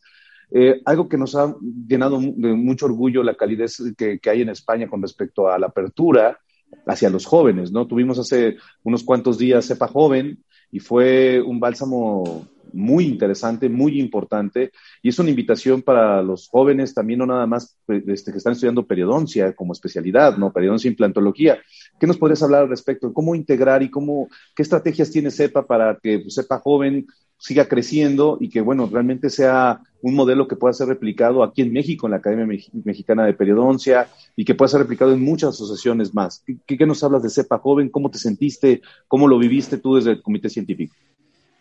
Eh, 0.51 0.81
algo 0.85 1.09
que 1.09 1.17
nos 1.17 1.35
ha 1.35 1.55
llenado 1.87 2.19
de 2.21 2.53
mucho 2.53 2.85
orgullo 2.85 3.23
la 3.23 3.33
calidez 3.33 3.81
que, 3.97 4.19
que, 4.19 4.29
hay 4.29 4.41
en 4.41 4.49
España 4.49 4.87
con 4.87 5.01
respecto 5.01 5.49
a 5.49 5.57
la 5.57 5.67
apertura 5.67 6.37
hacia 6.85 7.09
los 7.09 7.25
jóvenes, 7.25 7.71
¿no? 7.71 7.87
Tuvimos 7.87 8.19
hace 8.19 8.57
unos 8.83 9.03
cuantos 9.03 9.37
días 9.37 9.67
CEPA 9.67 9.87
Joven 9.87 10.43
y 10.71 10.79
fue 10.79 11.41
un 11.41 11.59
bálsamo 11.59 12.47
muy 12.73 13.05
interesante, 13.05 13.69
muy 13.69 13.99
importante, 13.99 14.71
y 15.01 15.09
es 15.09 15.19
una 15.19 15.29
invitación 15.29 15.81
para 15.81 16.21
los 16.21 16.47
jóvenes 16.47 16.93
también, 16.93 17.19
no 17.19 17.25
nada 17.25 17.47
más 17.47 17.77
este, 17.87 18.31
que 18.31 18.37
están 18.37 18.53
estudiando 18.53 18.85
periodoncia 18.85 19.53
como 19.53 19.73
especialidad, 19.73 20.37
¿no? 20.37 20.51
Periodoncia 20.51 20.89
implantología. 20.89 21.59
¿Qué 21.99 22.07
nos 22.07 22.17
podrías 22.17 22.43
hablar 22.43 22.63
al 22.63 22.69
respecto? 22.69 23.13
¿Cómo 23.13 23.35
integrar 23.35 23.83
y 23.83 23.89
cómo, 23.89 24.27
qué 24.55 24.63
estrategias 24.63 25.11
tiene 25.11 25.31
CEPA 25.31 25.65
para 25.65 25.97
que 26.01 26.19
pues, 26.19 26.35
CEPA 26.35 26.59
joven 26.59 27.07
siga 27.41 27.67
creciendo 27.67 28.37
y 28.39 28.49
que, 28.49 28.61
bueno, 28.61 28.87
realmente 28.91 29.31
sea 29.31 29.81
un 30.03 30.13
modelo 30.13 30.47
que 30.47 30.55
pueda 30.55 30.73
ser 30.73 30.87
replicado 30.87 31.43
aquí 31.43 31.63
en 31.63 31.73
México, 31.73 32.05
en 32.05 32.11
la 32.11 32.17
Academia 32.17 32.45
Mexicana 32.83 33.25
de 33.25 33.33
Periodoncia, 33.33 34.07
y 34.35 34.45
que 34.45 34.53
pueda 34.53 34.69
ser 34.69 34.81
replicado 34.81 35.11
en 35.11 35.23
muchas 35.23 35.49
asociaciones 35.55 36.13
más. 36.13 36.43
¿Qué, 36.45 36.77
qué 36.77 36.85
nos 36.85 37.03
hablas 37.03 37.23
de 37.23 37.31
CEPA 37.31 37.57
joven? 37.57 37.89
¿Cómo 37.89 38.11
te 38.11 38.19
sentiste? 38.19 38.81
¿Cómo 39.07 39.27
lo 39.27 39.39
viviste 39.39 39.79
tú 39.79 39.95
desde 39.95 40.11
el 40.11 40.21
Comité 40.21 40.49
Científico? 40.49 40.95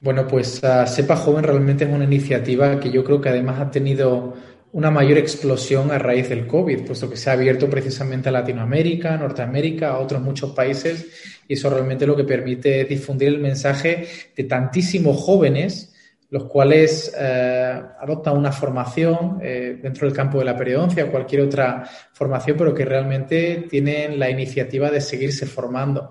Bueno, 0.01 0.27
pues 0.27 0.63
Sepa 0.87 1.15
Joven 1.17 1.45
realmente 1.45 1.85
es 1.85 1.91
una 1.91 2.05
iniciativa 2.05 2.81
que 2.81 2.91
yo 2.91 3.05
creo 3.05 3.21
que 3.21 3.29
además 3.29 3.61
ha 3.61 3.71
tenido 3.71 4.35
una 4.73 4.91
mayor 4.91 5.19
explosión 5.19 5.91
a 5.91 5.99
raíz 5.99 6.31
del 6.31 6.47
COVID, 6.47 6.87
puesto 6.87 7.11
que 7.11 7.19
se 7.19 7.29
ha 7.29 7.35
abierto 7.35 7.69
precisamente 7.69 8.31
a 8.31 8.33
Latinoamérica, 8.33 9.19
Norteamérica, 9.19 9.91
a 9.91 9.99
otros 9.99 10.23
muchos 10.23 10.53
países, 10.53 11.07
y 11.47 11.53
eso 11.53 11.69
realmente 11.69 12.07
lo 12.07 12.17
que 12.17 12.25
permite 12.25 12.81
es 12.81 12.89
difundir 12.89 13.29
el 13.29 13.41
mensaje 13.41 14.07
de 14.35 14.45
tantísimos 14.45 15.21
jóvenes, 15.21 15.93
los 16.31 16.45
cuales 16.45 17.15
eh, 17.19 17.83
adoptan 18.01 18.39
una 18.39 18.53
formación 18.53 19.39
eh, 19.43 19.81
dentro 19.83 20.07
del 20.07 20.17
campo 20.17 20.39
de 20.39 20.47
la 20.47 20.57
periodoncia 20.57 21.05
o 21.05 21.11
cualquier 21.11 21.43
otra 21.43 21.85
formación, 22.15 22.57
pero 22.57 22.73
que 22.73 22.87
realmente 22.87 23.67
tienen 23.69 24.19
la 24.19 24.31
iniciativa 24.31 24.91
de 24.91 25.03
seguirse 25.03 25.45
formando. 25.45 26.11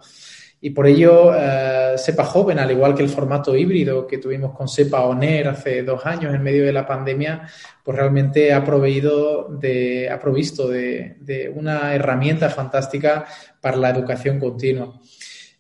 Y 0.62 0.72
por 0.72 0.88
ello, 0.88 1.34
eh, 1.34 1.94
SEPA 1.98 2.26
Joven, 2.26 2.60
al 2.60 2.72
igual 2.72 2.94
que 2.94 3.04
el 3.04 3.10
formato 3.10 3.56
híbrido 3.56 4.06
que 4.06 4.18
tuvimos 4.18 4.54
con 4.54 4.68
SEPA 4.68 5.06
ONER 5.06 5.48
hace 5.48 5.84
dos 5.84 6.06
años 6.06 6.34
en 6.34 6.44
medio 6.44 6.66
de 6.66 6.74
la 6.74 6.86
pandemia, 6.86 7.48
pues 7.84 7.98
realmente 7.98 8.54
ha 8.54 8.64
proveído 8.64 9.48
de, 9.50 10.10
ha 10.10 10.20
provisto 10.20 10.68
de, 10.68 11.16
de 11.22 11.50
una 11.50 11.96
herramienta 11.96 12.50
fantástica 12.50 13.26
para 13.62 13.78
la 13.78 13.90
educación 13.90 14.38
continua. 14.38 15.00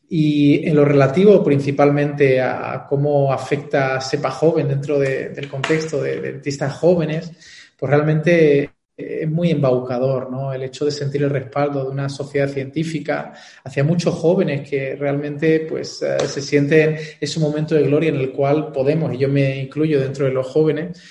Y 0.10 0.68
en 0.68 0.76
lo 0.76 0.84
relativo 0.84 1.44
principalmente 1.44 2.42
a 2.42 2.86
cómo 2.90 3.32
afecta 3.32 4.02
SEPA 4.02 4.32
Joven 4.32 4.68
dentro 4.68 4.98
de, 4.98 5.30
del 5.30 5.48
contexto 5.48 6.02
de 6.02 6.20
dentistas 6.20 6.74
jóvenes, 6.74 7.32
pues 7.78 7.90
realmente 7.90 8.72
es 9.00 9.30
muy 9.30 9.52
embaucador, 9.52 10.30
¿no? 10.30 10.52
El 10.52 10.64
hecho 10.64 10.86
de 10.86 10.92
sentir 10.92 11.24
el 11.24 11.30
respaldo 11.30 11.84
de 11.84 11.90
una 11.90 12.10
sociedad 12.10 12.50
científica 12.50 13.34
hacia 13.64 13.84
muchos 13.84 14.16
jóvenes 14.16 14.70
que 14.70 14.96
realmente 14.96 15.62
pues 15.62 16.02
uh, 16.02 16.26
se 16.26 16.42
sienten 16.42 16.98
ese 17.20 17.40
momento 17.40 17.76
de 17.76 17.84
gloria 17.84 18.10
en 18.10 18.18
el 18.18 18.32
cual 18.32 18.72
podemos, 18.72 19.14
y 19.14 19.18
yo 19.18 19.30
me 19.30 19.62
incluyo 19.62 20.00
dentro 20.00 20.26
de 20.26 20.32
los 20.32 20.48
jóvenes, 20.48 21.02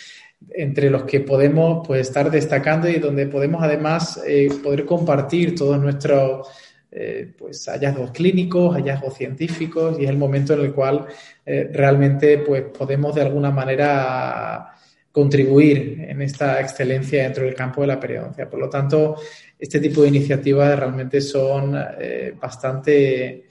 entre 0.50 0.90
los 0.90 1.04
que 1.04 1.20
podemos 1.20 1.86
pues 1.86 2.02
estar 2.02 2.30
destacando 2.30 2.88
y 2.88 2.98
donde 2.98 3.26
podemos 3.26 3.62
además 3.62 4.20
eh, 4.26 4.48
poder 4.62 4.84
compartir 4.84 5.54
todos 5.54 5.80
nuestros 5.80 6.48
eh, 6.90 7.34
pues 7.36 7.66
hallazgos 7.66 8.12
clínicos, 8.12 8.74
hallazgos 8.74 9.14
científicos 9.14 9.98
y 9.98 10.04
es 10.04 10.10
el 10.10 10.16
momento 10.16 10.54
en 10.54 10.60
el 10.60 10.72
cual 10.72 11.06
eh, 11.44 11.68
realmente 11.72 12.38
pues 12.38 12.62
podemos 12.76 13.14
de 13.14 13.22
alguna 13.22 13.50
manera 13.50 14.74
contribuir 15.18 16.06
en 16.06 16.22
esta 16.22 16.60
excelencia 16.60 17.24
dentro 17.24 17.44
del 17.44 17.52
campo 17.52 17.80
de 17.80 17.88
la 17.88 17.98
periodoncia. 17.98 18.48
Por 18.48 18.60
lo 18.60 18.68
tanto, 18.68 19.16
este 19.58 19.80
tipo 19.80 20.02
de 20.02 20.08
iniciativas 20.10 20.78
realmente 20.78 21.20
son 21.20 21.74
eh, 21.98 22.36
bastante, 22.40 23.48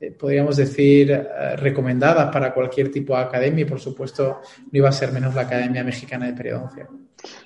eh, 0.00 0.12
podríamos 0.16 0.56
decir, 0.56 1.10
eh, 1.10 1.56
recomendadas 1.56 2.30
para 2.32 2.54
cualquier 2.54 2.92
tipo 2.92 3.16
de 3.16 3.22
academia 3.22 3.62
y, 3.62 3.68
por 3.68 3.80
supuesto, 3.80 4.42
no 4.70 4.70
iba 4.70 4.88
a 4.90 4.92
ser 4.92 5.10
menos 5.10 5.34
la 5.34 5.40
Academia 5.40 5.82
Mexicana 5.82 6.26
de 6.26 6.34
Periodoncia. 6.34 6.86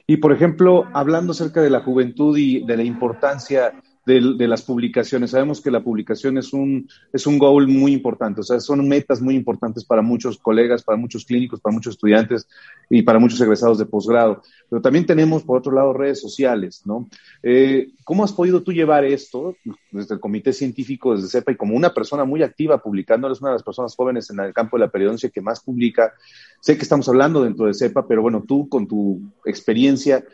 Y, 0.07 0.19
por 0.19 0.33
ejemplo, 0.33 0.85
hablando 0.93 1.33
acerca 1.33 1.63
de 1.63 1.71
la 1.71 1.81
juventud 1.81 2.37
y 2.37 2.67
de 2.67 2.77
la 2.77 2.83
importancia 2.83 3.73
de, 4.05 4.49
las 4.49 4.63
publicaciones. 4.63 5.31
Sabemos 5.31 5.61
que 5.61 5.71
la 5.71 5.83
publicación 5.83 6.37
es 6.39 6.53
un, 6.53 6.89
es 7.13 7.27
un 7.27 7.39
goal 7.39 7.69
muy 7.69 7.93
importante, 7.93 8.41
o 8.41 8.45
sea, 8.45 8.59
son 8.61 8.87
metas 8.89 9.21
muy 9.21 9.37
importantes 9.37 9.85
para 9.85 10.03
muchos 10.03 10.39
colegas, 10.39 10.83
para 10.83 10.99
muchos 10.99 11.25
clínicos, 11.25 11.61
para 11.61 11.75
muchos 11.75 11.95
estudiantes 11.95 12.49
y 12.91 13.03
para 13.03 13.19
muchos 13.19 13.41
egresados 13.41 13.79
de 13.79 13.87
posgrado. 13.87 14.43
Pero 14.69 14.83
también 14.83 15.07
tenemos, 15.07 15.45
por 15.45 15.59
otro 15.59 15.73
lado, 15.73 15.93
redes 15.93 16.21
sociales, 16.21 16.83
¿no? 16.85 17.09
Eh, 17.43 17.91
¿Cómo 18.05 18.25
has 18.25 18.33
podido 18.33 18.63
tú 18.63 18.73
llevar 18.73 19.05
esto 19.05 19.57
desde 19.93 20.15
el 20.15 20.21
comité 20.21 20.53
científico, 20.53 21.15
desde 21.15 21.29
CEPA, 21.29 21.53
y 21.53 21.57
como 21.57 21.77
una 21.77 21.95
persona 21.95 22.25
muy 22.25 22.43
activa 22.43 22.83
publicando, 22.83 23.29
eres 23.29 23.41
una 23.41 23.51
de 23.51 23.57
las 23.57 23.63
personas 23.63 23.95
jóvenes 23.95 24.31
en 24.31 24.41
el 24.41 24.53
campo 24.53 24.77
de 24.77 24.85
la 24.85 24.91
periodoncia 24.91 25.31
que 25.31 25.41
más 25.41 25.61
publica? 25.61 26.13
Sé 26.61 26.77
que 26.77 26.83
estamos 26.83 27.09
hablando 27.09 27.45
dentro 27.45 27.67
de 27.67 27.75
CEPA, 27.75 28.07
pero 28.09 28.23
bueno, 28.23 28.45
tú 28.47 28.69
con 28.69 28.89
tu 28.89 29.21
experiencia, 29.45 30.25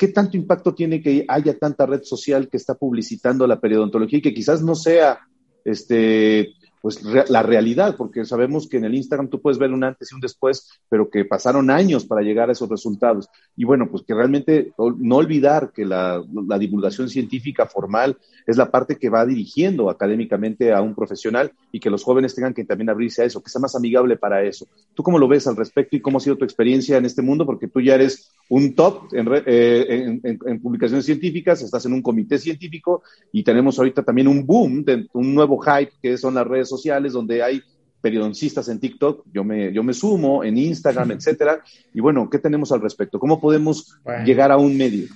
¿qué 0.00 0.08
tanto 0.08 0.38
impacto 0.38 0.74
tiene 0.74 1.02
que 1.02 1.26
haya 1.28 1.58
tanta 1.58 1.84
red 1.84 2.02
social 2.04 2.48
que 2.48 2.56
está 2.56 2.74
publicitando 2.74 3.46
la 3.46 3.60
periodontología 3.60 4.18
y 4.18 4.22
que 4.22 4.32
quizás 4.32 4.62
no 4.62 4.74
sea 4.74 5.20
este, 5.62 6.54
pues 6.80 7.02
la 7.02 7.42
realidad, 7.42 7.96
porque 7.96 8.24
sabemos 8.24 8.66
que 8.66 8.78
en 8.78 8.84
el 8.86 8.94
Instagram 8.94 9.28
tú 9.28 9.40
puedes 9.40 9.58
ver 9.58 9.72
un 9.72 9.84
antes 9.84 10.10
y 10.10 10.14
un 10.14 10.20
después, 10.20 10.80
pero 10.88 11.10
que 11.10 11.26
pasaron 11.26 11.70
años 11.70 12.06
para 12.06 12.22
llegar 12.22 12.48
a 12.48 12.52
esos 12.52 12.70
resultados. 12.70 13.28
Y 13.54 13.64
bueno, 13.64 13.88
pues 13.90 14.02
que 14.02 14.14
realmente 14.14 14.72
no 14.78 15.16
olvidar 15.16 15.72
que 15.72 15.84
la, 15.84 16.22
divulgación 16.58 17.08
científica 17.08 17.66
formal 17.66 18.16
es 18.46 18.56
la 18.56 18.70
parte 18.70 18.96
que 18.96 19.10
va 19.10 19.26
dirigiendo 19.26 19.90
académicamente 19.90 20.72
a 20.72 20.80
un 20.80 20.94
profesional 20.94 21.52
y 21.70 21.80
que 21.80 21.90
los 21.90 22.02
jóvenes 22.02 22.34
tengan 22.34 22.54
que 22.54 22.64
también 22.64 22.88
abrirse 22.88 23.22
a 23.22 23.24
eso, 23.26 23.42
que 23.42 23.50
sea 23.50 23.60
más 23.60 23.74
amigable 23.74 24.16
para 24.16 24.42
eso. 24.42 24.66
¿Tú 24.94 25.02
cómo 25.02 25.18
lo 25.18 25.28
ves 25.28 25.46
al 25.46 25.56
respecto 25.56 25.96
y 25.96 26.00
cómo 26.00 26.18
ha 26.18 26.20
sido 26.20 26.36
tu 26.36 26.44
experiencia 26.44 26.96
en 26.96 27.04
este 27.04 27.22
mundo? 27.22 27.44
Porque 27.44 27.68
tú 27.68 27.80
ya 27.80 27.94
eres 27.94 28.32
un 28.48 28.74
top 28.74 29.12
en, 29.12 29.28
eh, 29.46 30.20
en, 30.24 30.40
en, 30.44 30.60
publicaciones 30.60 31.04
científicas, 31.04 31.62
estás 31.62 31.86
en 31.86 31.92
un 31.92 32.02
comité 32.02 32.38
científico 32.38 33.02
y 33.32 33.44
tenemos 33.44 33.78
ahorita 33.78 34.02
también 34.02 34.28
un 34.28 34.44
boom, 34.44 34.84
de, 34.84 35.06
un 35.12 35.34
nuevo 35.34 35.58
hype 35.60 35.92
que 36.02 36.16
son 36.18 36.34
las 36.34 36.46
redes 36.46 36.69
sociales 36.70 37.12
donde 37.12 37.42
hay 37.42 37.62
periodistas 38.00 38.68
en 38.68 38.80
TikTok, 38.80 39.26
yo 39.30 39.44
me, 39.44 39.72
yo 39.72 39.82
me 39.82 39.92
sumo, 39.92 40.42
en 40.42 40.56
Instagram, 40.56 41.10
etcétera. 41.18 41.62
Y 41.92 42.00
bueno, 42.00 42.28
¿qué 42.30 42.38
tenemos 42.38 42.72
al 42.72 42.80
respecto? 42.80 43.18
¿Cómo 43.18 43.40
podemos 43.40 43.98
llegar 44.24 44.50
a 44.50 44.56
un 44.56 44.76
medio? 44.76 45.08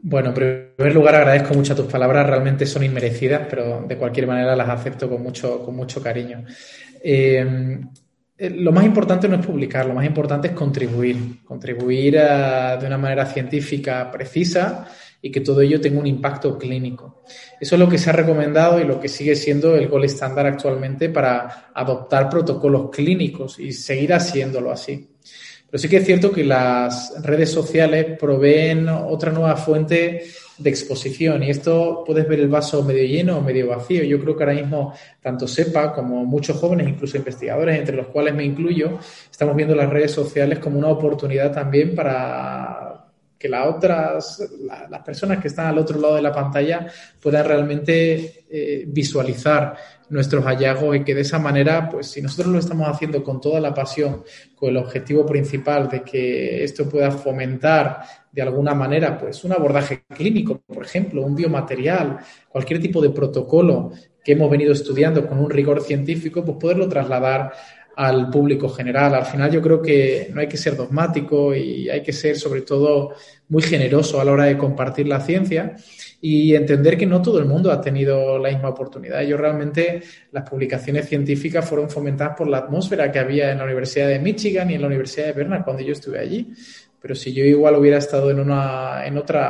Bueno, 0.00 0.28
en 0.28 0.34
primer 0.34 0.94
lugar 0.94 1.16
agradezco 1.16 1.54
mucho 1.54 1.74
tus 1.74 1.86
palabras, 1.86 2.24
realmente 2.24 2.66
son 2.66 2.84
inmerecidas, 2.84 3.48
pero 3.50 3.84
de 3.86 3.96
cualquier 3.96 4.28
manera 4.28 4.54
las 4.54 4.68
acepto 4.68 5.10
con 5.10 5.20
mucho, 5.20 5.64
con 5.64 5.74
mucho 5.74 6.00
cariño. 6.00 6.44
Eh, 7.02 7.80
eh, 8.36 8.50
lo 8.50 8.70
más 8.70 8.84
importante 8.84 9.28
no 9.28 9.34
es 9.34 9.44
publicar, 9.44 9.86
lo 9.86 9.94
más 9.94 10.06
importante 10.06 10.48
es 10.48 10.54
contribuir, 10.54 11.42
contribuir 11.44 12.14
de 12.14 12.86
una 12.86 12.96
manera 12.96 13.26
científica 13.26 14.08
precisa 14.12 14.86
y 15.20 15.30
que 15.30 15.40
todo 15.40 15.60
ello 15.60 15.80
tenga 15.80 16.00
un 16.00 16.06
impacto 16.06 16.56
clínico. 16.56 17.22
Eso 17.60 17.74
es 17.74 17.78
lo 17.78 17.88
que 17.88 17.98
se 17.98 18.10
ha 18.10 18.12
recomendado 18.12 18.80
y 18.80 18.84
lo 18.84 19.00
que 19.00 19.08
sigue 19.08 19.34
siendo 19.34 19.74
el 19.74 19.88
gol 19.88 20.04
estándar 20.04 20.46
actualmente 20.46 21.08
para 21.08 21.70
adoptar 21.74 22.28
protocolos 22.28 22.90
clínicos 22.90 23.58
y 23.58 23.72
seguir 23.72 24.12
haciéndolo 24.12 24.70
así. 24.70 25.08
Pero 25.70 25.78
sí 25.82 25.88
que 25.88 25.98
es 25.98 26.06
cierto 26.06 26.32
que 26.32 26.44
las 26.44 27.12
redes 27.22 27.50
sociales 27.50 28.18
proveen 28.18 28.88
otra 28.88 29.30
nueva 29.32 29.54
fuente 29.56 30.24
de 30.56 30.70
exposición 30.70 31.42
y 31.42 31.50
esto 31.50 32.02
puedes 32.06 32.26
ver 32.26 32.40
el 32.40 32.48
vaso 32.48 32.82
medio 32.82 33.04
lleno 33.04 33.38
o 33.38 33.42
medio 33.42 33.68
vacío. 33.68 34.02
Yo 34.02 34.18
creo 34.18 34.34
que 34.34 34.44
ahora 34.44 34.54
mismo 34.54 34.94
tanto 35.20 35.46
SEPA 35.46 35.92
como 35.92 36.24
muchos 36.24 36.56
jóvenes, 36.56 36.88
incluso 36.88 37.18
investigadores, 37.18 37.78
entre 37.78 37.96
los 37.96 38.06
cuales 38.06 38.34
me 38.34 38.44
incluyo, 38.44 38.98
estamos 39.30 39.54
viendo 39.54 39.74
las 39.74 39.90
redes 39.90 40.10
sociales 40.10 40.58
como 40.58 40.78
una 40.78 40.88
oportunidad 40.88 41.52
también 41.52 41.94
para 41.94 42.87
que 43.38 43.48
las 43.48 43.66
otras, 43.68 44.42
las 44.90 45.02
personas 45.02 45.38
que 45.38 45.48
están 45.48 45.66
al 45.66 45.78
otro 45.78 46.00
lado 46.00 46.16
de 46.16 46.22
la 46.22 46.32
pantalla 46.32 46.86
puedan 47.20 47.46
realmente 47.46 48.44
eh, 48.50 48.84
visualizar 48.88 49.76
nuestros 50.10 50.44
hallazgos 50.44 50.96
y 50.96 51.04
que 51.04 51.14
de 51.14 51.20
esa 51.20 51.38
manera, 51.38 51.88
pues 51.88 52.08
si 52.08 52.22
nosotros 52.22 52.52
lo 52.52 52.58
estamos 52.58 52.88
haciendo 52.88 53.22
con 53.22 53.40
toda 53.40 53.60
la 53.60 53.74
pasión, 53.74 54.24
con 54.56 54.70
el 54.70 54.78
objetivo 54.78 55.24
principal 55.24 55.88
de 55.88 56.02
que 56.02 56.64
esto 56.64 56.88
pueda 56.88 57.10
fomentar 57.10 58.02
de 58.32 58.42
alguna 58.42 58.74
manera, 58.74 59.18
pues 59.18 59.44
un 59.44 59.52
abordaje 59.52 60.04
clínico, 60.08 60.60
por 60.66 60.84
ejemplo, 60.84 61.22
un 61.22 61.34
biomaterial, 61.34 62.18
cualquier 62.48 62.80
tipo 62.80 63.00
de 63.00 63.10
protocolo 63.10 63.92
que 64.24 64.32
hemos 64.32 64.50
venido 64.50 64.72
estudiando 64.72 65.26
con 65.26 65.38
un 65.38 65.50
rigor 65.50 65.82
científico, 65.82 66.44
pues 66.44 66.58
poderlo 66.58 66.88
trasladar 66.88 67.52
al 67.98 68.30
público 68.30 68.68
general. 68.68 69.12
Al 69.12 69.24
final 69.24 69.50
yo 69.50 69.60
creo 69.60 69.82
que 69.82 70.30
no 70.32 70.40
hay 70.40 70.46
que 70.46 70.56
ser 70.56 70.76
dogmático 70.76 71.52
y 71.52 71.90
hay 71.90 72.00
que 72.00 72.12
ser 72.12 72.36
sobre 72.36 72.60
todo 72.60 73.12
muy 73.48 73.60
generoso 73.60 74.20
a 74.20 74.24
la 74.24 74.30
hora 74.30 74.44
de 74.44 74.56
compartir 74.56 75.08
la 75.08 75.18
ciencia 75.18 75.74
y 76.20 76.54
entender 76.54 76.96
que 76.96 77.06
no 77.06 77.20
todo 77.20 77.40
el 77.40 77.46
mundo 77.46 77.72
ha 77.72 77.80
tenido 77.80 78.38
la 78.38 78.50
misma 78.50 78.68
oportunidad. 78.68 79.22
Yo 79.22 79.36
realmente 79.36 80.00
las 80.30 80.48
publicaciones 80.48 81.08
científicas 81.08 81.68
fueron 81.68 81.90
fomentadas 81.90 82.36
por 82.36 82.46
la 82.46 82.58
atmósfera 82.58 83.10
que 83.10 83.18
había 83.18 83.50
en 83.50 83.58
la 83.58 83.64
Universidad 83.64 84.06
de 84.06 84.20
Michigan 84.20 84.70
y 84.70 84.74
en 84.74 84.82
la 84.82 84.86
Universidad 84.86 85.26
de 85.26 85.32
Bernard 85.32 85.64
cuando 85.64 85.82
yo 85.82 85.90
estuve 85.90 86.20
allí. 86.20 86.52
Pero 87.02 87.16
si 87.16 87.32
yo 87.32 87.42
igual 87.42 87.74
hubiera 87.74 87.98
estado 87.98 88.30
en, 88.30 88.38
una, 88.38 89.06
en 89.06 89.18
otro 89.18 89.40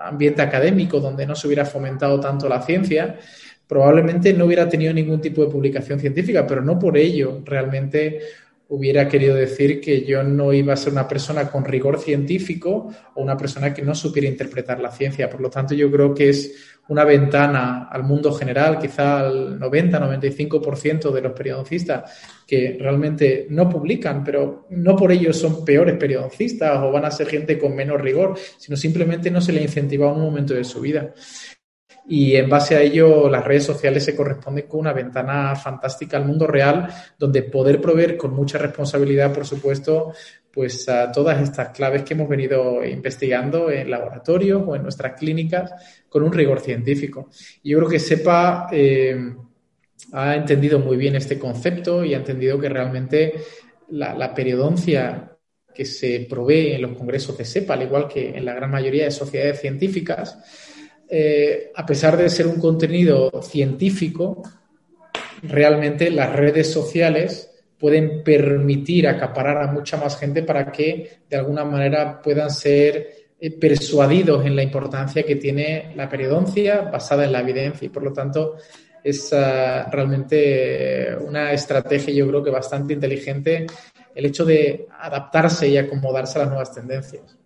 ambiente 0.00 0.42
académico 0.42 1.00
donde 1.00 1.26
no 1.26 1.34
se 1.34 1.48
hubiera 1.48 1.64
fomentado 1.64 2.20
tanto 2.20 2.48
la 2.48 2.62
ciencia, 2.62 3.18
probablemente 3.66 4.32
no 4.32 4.44
hubiera 4.46 4.68
tenido 4.68 4.92
ningún 4.92 5.20
tipo 5.20 5.44
de 5.44 5.50
publicación 5.50 5.98
científica, 5.98 6.46
pero 6.46 6.62
no 6.62 6.78
por 6.78 6.96
ello 6.96 7.42
realmente 7.44 8.20
hubiera 8.68 9.08
querido 9.08 9.36
decir 9.36 9.80
que 9.80 10.04
yo 10.04 10.24
no 10.24 10.52
iba 10.52 10.72
a 10.72 10.76
ser 10.76 10.92
una 10.92 11.06
persona 11.06 11.48
con 11.48 11.64
rigor 11.64 12.00
científico 12.00 12.90
o 13.14 13.22
una 13.22 13.36
persona 13.36 13.72
que 13.72 13.82
no 13.82 13.94
supiera 13.94 14.28
interpretar 14.28 14.80
la 14.80 14.90
ciencia. 14.90 15.30
Por 15.30 15.40
lo 15.40 15.50
tanto, 15.50 15.74
yo 15.74 15.90
creo 15.90 16.12
que 16.12 16.30
es 16.30 16.52
una 16.88 17.04
ventana 17.04 17.88
al 17.90 18.02
mundo 18.02 18.32
general, 18.32 18.78
quizá 18.78 19.20
al 19.20 19.58
90-95% 19.60 21.12
de 21.12 21.20
los 21.20 21.32
periodistas 21.32 22.12
que 22.46 22.76
realmente 22.80 23.46
no 23.50 23.68
publican, 23.68 24.22
pero 24.24 24.66
no 24.70 24.96
por 24.96 25.12
ello 25.12 25.32
son 25.32 25.64
peores 25.64 25.96
periodistas 25.96 26.78
o 26.80 26.90
van 26.90 27.04
a 27.04 27.10
ser 27.10 27.28
gente 27.28 27.58
con 27.58 27.74
menos 27.74 28.00
rigor, 28.00 28.36
sino 28.58 28.76
simplemente 28.76 29.30
no 29.30 29.40
se 29.40 29.52
le 29.52 29.62
incentiva 29.62 30.08
en 30.08 30.16
un 30.16 30.22
momento 30.22 30.54
de 30.54 30.64
su 30.64 30.80
vida 30.80 31.12
y 32.08 32.36
en 32.36 32.48
base 32.48 32.76
a 32.76 32.82
ello 32.82 33.28
las 33.28 33.44
redes 33.44 33.64
sociales 33.64 34.04
se 34.04 34.14
corresponden 34.14 34.66
con 34.66 34.80
una 34.80 34.92
ventana 34.92 35.56
fantástica 35.56 36.16
al 36.16 36.24
mundo 36.24 36.46
real 36.46 36.88
donde 37.18 37.42
poder 37.42 37.80
proveer 37.80 38.16
con 38.16 38.32
mucha 38.32 38.58
responsabilidad, 38.58 39.32
por 39.32 39.46
supuesto, 39.46 40.12
pues 40.52 40.88
a 40.88 41.10
todas 41.10 41.42
estas 41.42 41.70
claves 41.70 42.02
que 42.02 42.14
hemos 42.14 42.28
venido 42.28 42.84
investigando 42.84 43.70
en 43.70 43.90
laboratorios 43.90 44.62
o 44.66 44.76
en 44.76 44.82
nuestras 44.82 45.18
clínicas 45.18 45.72
con 46.08 46.22
un 46.22 46.32
rigor 46.32 46.60
científico. 46.60 47.28
Yo 47.62 47.78
creo 47.78 47.90
que 47.90 47.98
SEPA 47.98 48.68
eh, 48.72 49.34
ha 50.12 50.34
entendido 50.34 50.78
muy 50.78 50.96
bien 50.96 51.16
este 51.16 51.38
concepto 51.38 52.04
y 52.04 52.14
ha 52.14 52.18
entendido 52.18 52.58
que 52.58 52.68
realmente 52.68 53.34
la, 53.90 54.14
la 54.14 54.32
periodoncia 54.32 55.32
que 55.74 55.84
se 55.84 56.26
provee 56.30 56.72
en 56.72 56.82
los 56.82 56.96
congresos 56.96 57.36
de 57.36 57.44
SEPA, 57.44 57.74
al 57.74 57.82
igual 57.82 58.08
que 58.08 58.30
en 58.30 58.44
la 58.44 58.54
gran 58.54 58.70
mayoría 58.70 59.04
de 59.04 59.10
sociedades 59.10 59.60
científicas, 59.60 60.38
eh, 61.08 61.72
a 61.74 61.86
pesar 61.86 62.16
de 62.16 62.28
ser 62.28 62.46
un 62.46 62.60
contenido 62.60 63.30
científico, 63.42 64.42
realmente 65.42 66.10
las 66.10 66.34
redes 66.34 66.72
sociales 66.72 67.50
pueden 67.78 68.24
permitir 68.24 69.06
acaparar 69.06 69.62
a 69.62 69.72
mucha 69.72 69.96
más 69.96 70.18
gente 70.18 70.42
para 70.42 70.72
que 70.72 71.20
de 71.28 71.36
alguna 71.36 71.64
manera 71.64 72.20
puedan 72.22 72.50
ser 72.50 73.26
eh, 73.38 73.50
persuadidos 73.58 74.46
en 74.46 74.56
la 74.56 74.62
importancia 74.62 75.22
que 75.22 75.36
tiene 75.36 75.92
la 75.94 76.08
periodoncia 76.08 76.80
basada 76.82 77.24
en 77.24 77.32
la 77.32 77.40
evidencia 77.40 77.84
y 77.84 77.90
por 77.90 78.02
lo 78.02 78.12
tanto 78.12 78.56
es 79.04 79.32
ah, 79.32 79.88
realmente 79.92 81.14
una 81.20 81.52
estrategia 81.52 82.14
yo 82.14 82.26
creo 82.28 82.42
que 82.42 82.50
bastante 82.50 82.94
inteligente 82.94 83.66
el 84.14 84.24
hecho 84.24 84.44
de 84.46 84.88
adaptarse 84.98 85.68
y 85.68 85.76
acomodarse 85.76 86.38
a 86.38 86.42
las 86.42 86.48
nuevas 86.48 86.72
tendencias. 86.72 87.36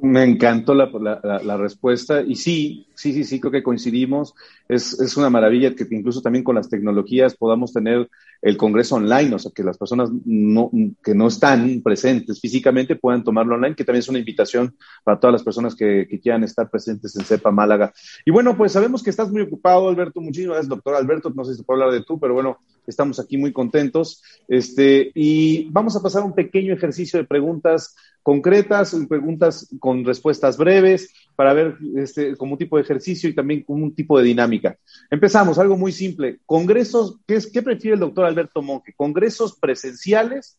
Me 0.00 0.24
encantó 0.24 0.74
la, 0.74 0.90
la, 1.22 1.40
la, 1.42 1.56
respuesta 1.56 2.22
y 2.22 2.36
sí, 2.36 2.86
sí, 2.94 3.12
sí, 3.12 3.24
sí, 3.24 3.40
creo 3.40 3.50
que 3.50 3.62
coincidimos. 3.62 4.34
Es, 4.68 4.98
es, 5.00 5.16
una 5.16 5.30
maravilla 5.30 5.74
que 5.74 5.86
incluso 5.90 6.20
también 6.20 6.44
con 6.44 6.54
las 6.54 6.68
tecnologías 6.68 7.36
podamos 7.36 7.72
tener 7.72 8.08
el 8.42 8.56
Congreso 8.56 8.96
online, 8.96 9.34
o 9.34 9.38
sea, 9.38 9.50
que 9.54 9.64
las 9.64 9.78
personas 9.78 10.10
no, 10.24 10.70
que 11.02 11.14
no 11.14 11.26
están 11.26 11.82
presentes 11.82 12.40
físicamente 12.40 12.96
puedan 12.96 13.24
tomarlo 13.24 13.56
online, 13.56 13.74
que 13.74 13.84
también 13.84 14.00
es 14.00 14.08
una 14.08 14.20
invitación 14.20 14.76
para 15.04 15.18
todas 15.18 15.32
las 15.32 15.42
personas 15.42 15.74
que, 15.74 16.06
que 16.08 16.20
quieran 16.20 16.44
estar 16.44 16.70
presentes 16.70 17.16
en 17.16 17.24
CEPA 17.24 17.50
Málaga. 17.50 17.92
Y 18.24 18.30
bueno, 18.30 18.56
pues 18.56 18.72
sabemos 18.72 19.02
que 19.02 19.10
estás 19.10 19.30
muy 19.30 19.42
ocupado, 19.42 19.88
Alberto, 19.88 20.20
muchísimas 20.20 20.56
gracias, 20.56 20.68
doctor 20.68 20.94
Alberto, 20.94 21.32
no 21.34 21.44
sé 21.44 21.52
si 21.52 21.58
se 21.58 21.64
puede 21.64 21.82
hablar 21.82 21.98
de 21.98 22.04
tú, 22.04 22.20
pero 22.20 22.34
bueno, 22.34 22.58
estamos 22.86 23.20
aquí 23.20 23.36
muy 23.36 23.52
contentos. 23.52 24.22
Este, 24.48 25.10
y 25.14 25.68
vamos 25.70 25.96
a 25.96 26.02
pasar 26.02 26.22
un 26.22 26.34
pequeño 26.34 26.72
ejercicio 26.74 27.18
de 27.18 27.26
preguntas 27.26 27.94
concretas, 28.28 28.94
preguntas 29.08 29.74
con 29.80 30.04
respuestas 30.04 30.58
breves, 30.58 31.14
para 31.34 31.54
ver 31.54 31.78
este, 31.96 32.36
como 32.36 32.52
un 32.52 32.58
tipo 32.58 32.76
de 32.76 32.82
ejercicio 32.82 33.30
y 33.30 33.34
también 33.34 33.62
como 33.62 33.82
un 33.82 33.94
tipo 33.94 34.18
de 34.18 34.24
dinámica. 34.26 34.76
Empezamos, 35.08 35.58
algo 35.58 35.78
muy 35.78 35.92
simple. 35.92 36.38
Congresos, 36.44 37.20
¿qué, 37.26 37.36
es, 37.36 37.50
qué 37.50 37.62
prefiere 37.62 37.94
el 37.94 38.00
doctor 38.00 38.26
Alberto 38.26 38.60
Monque? 38.60 38.92
¿Congresos 38.94 39.58
presenciales 39.58 40.58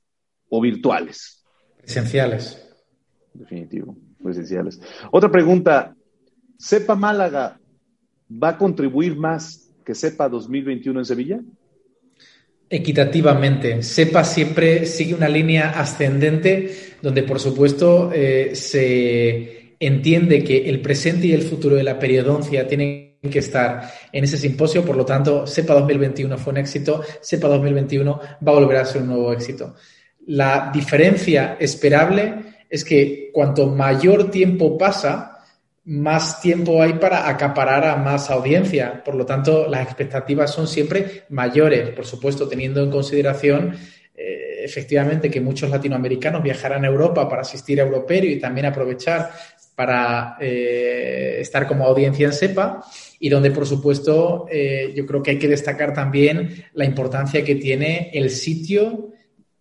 o 0.49 0.59
virtuales? 0.59 1.43
Presenciales. 1.77 2.59
Definitivo, 3.35 3.95
presenciales. 4.19 4.81
Otra 5.11 5.29
pregunta, 5.29 5.95
¿Cepa 6.57 6.95
Málaga 6.95 7.59
va 8.31 8.49
a 8.49 8.57
contribuir 8.57 9.15
más 9.15 9.69
que 9.85 9.93
CEPA 9.93 10.27
2021 10.27 11.01
en 11.01 11.05
Sevilla? 11.05 11.39
Equitativamente. 12.69 13.81
SEPA 13.81 14.23
siempre 14.23 14.85
sigue 14.85 15.15
una 15.15 15.27
línea 15.27 15.71
ascendente 15.71 16.71
donde, 17.01 17.23
por 17.23 17.39
supuesto, 17.39 18.11
eh, 18.13 18.51
se 18.53 19.75
entiende 19.79 20.43
que 20.43 20.69
el 20.69 20.81
presente 20.81 21.27
y 21.27 21.33
el 21.33 21.41
futuro 21.41 21.75
de 21.75 21.83
la 21.83 21.97
periodoncia 21.97 22.67
tienen 22.67 23.17
que 23.31 23.39
estar 23.39 23.91
en 24.11 24.23
ese 24.23 24.37
simposio. 24.37 24.85
Por 24.85 24.95
lo 24.95 25.05
tanto, 25.05 25.47
SEPA 25.47 25.73
2021 25.73 26.37
fue 26.37 26.51
un 26.51 26.57
éxito. 26.57 27.01
SEPA 27.21 27.47
2021 27.47 28.19
va 28.47 28.51
a 28.51 28.55
volver 28.55 28.77
a 28.77 28.85
ser 28.85 29.01
un 29.01 29.07
nuevo 29.07 29.33
éxito. 29.33 29.75
La 30.27 30.69
diferencia 30.71 31.57
esperable 31.59 32.35
es 32.69 32.83
que 32.83 33.31
cuanto 33.33 33.67
mayor 33.67 34.29
tiempo 34.29 34.77
pasa, 34.77 35.28
más 35.89 36.39
tiempo 36.39 36.83
hay 36.83 36.93
para 36.93 37.27
acaparar 37.27 37.83
a 37.83 37.95
más 37.95 38.29
audiencia. 38.29 39.03
Por 39.03 39.15
lo 39.15 39.25
tanto, 39.25 39.67
las 39.67 39.81
expectativas 39.81 40.53
son 40.53 40.67
siempre 40.67 41.23
mayores, 41.29 41.89
por 41.89 42.05
supuesto, 42.05 42.47
teniendo 42.47 42.83
en 42.83 42.91
consideración 42.91 43.75
eh, 44.15 44.61
efectivamente 44.63 45.31
que 45.31 45.41
muchos 45.41 45.67
latinoamericanos 45.71 46.43
viajarán 46.43 46.85
a 46.85 46.89
Europa 46.89 47.27
para 47.27 47.41
asistir 47.41 47.81
a 47.81 47.85
Europeo 47.85 48.23
y 48.23 48.39
también 48.39 48.67
aprovechar 48.67 49.31
para 49.73 50.37
eh, 50.39 51.37
estar 51.39 51.65
como 51.65 51.87
audiencia 51.87 52.27
en 52.27 52.33
SEPA 52.33 52.83
y 53.19 53.29
donde, 53.29 53.49
por 53.49 53.65
supuesto, 53.65 54.45
eh, 54.51 54.93
yo 54.95 55.07
creo 55.07 55.23
que 55.23 55.31
hay 55.31 55.39
que 55.39 55.47
destacar 55.47 55.93
también 55.93 56.65
la 56.73 56.85
importancia 56.85 57.43
que 57.43 57.55
tiene 57.55 58.11
el 58.13 58.29
sitio 58.29 59.09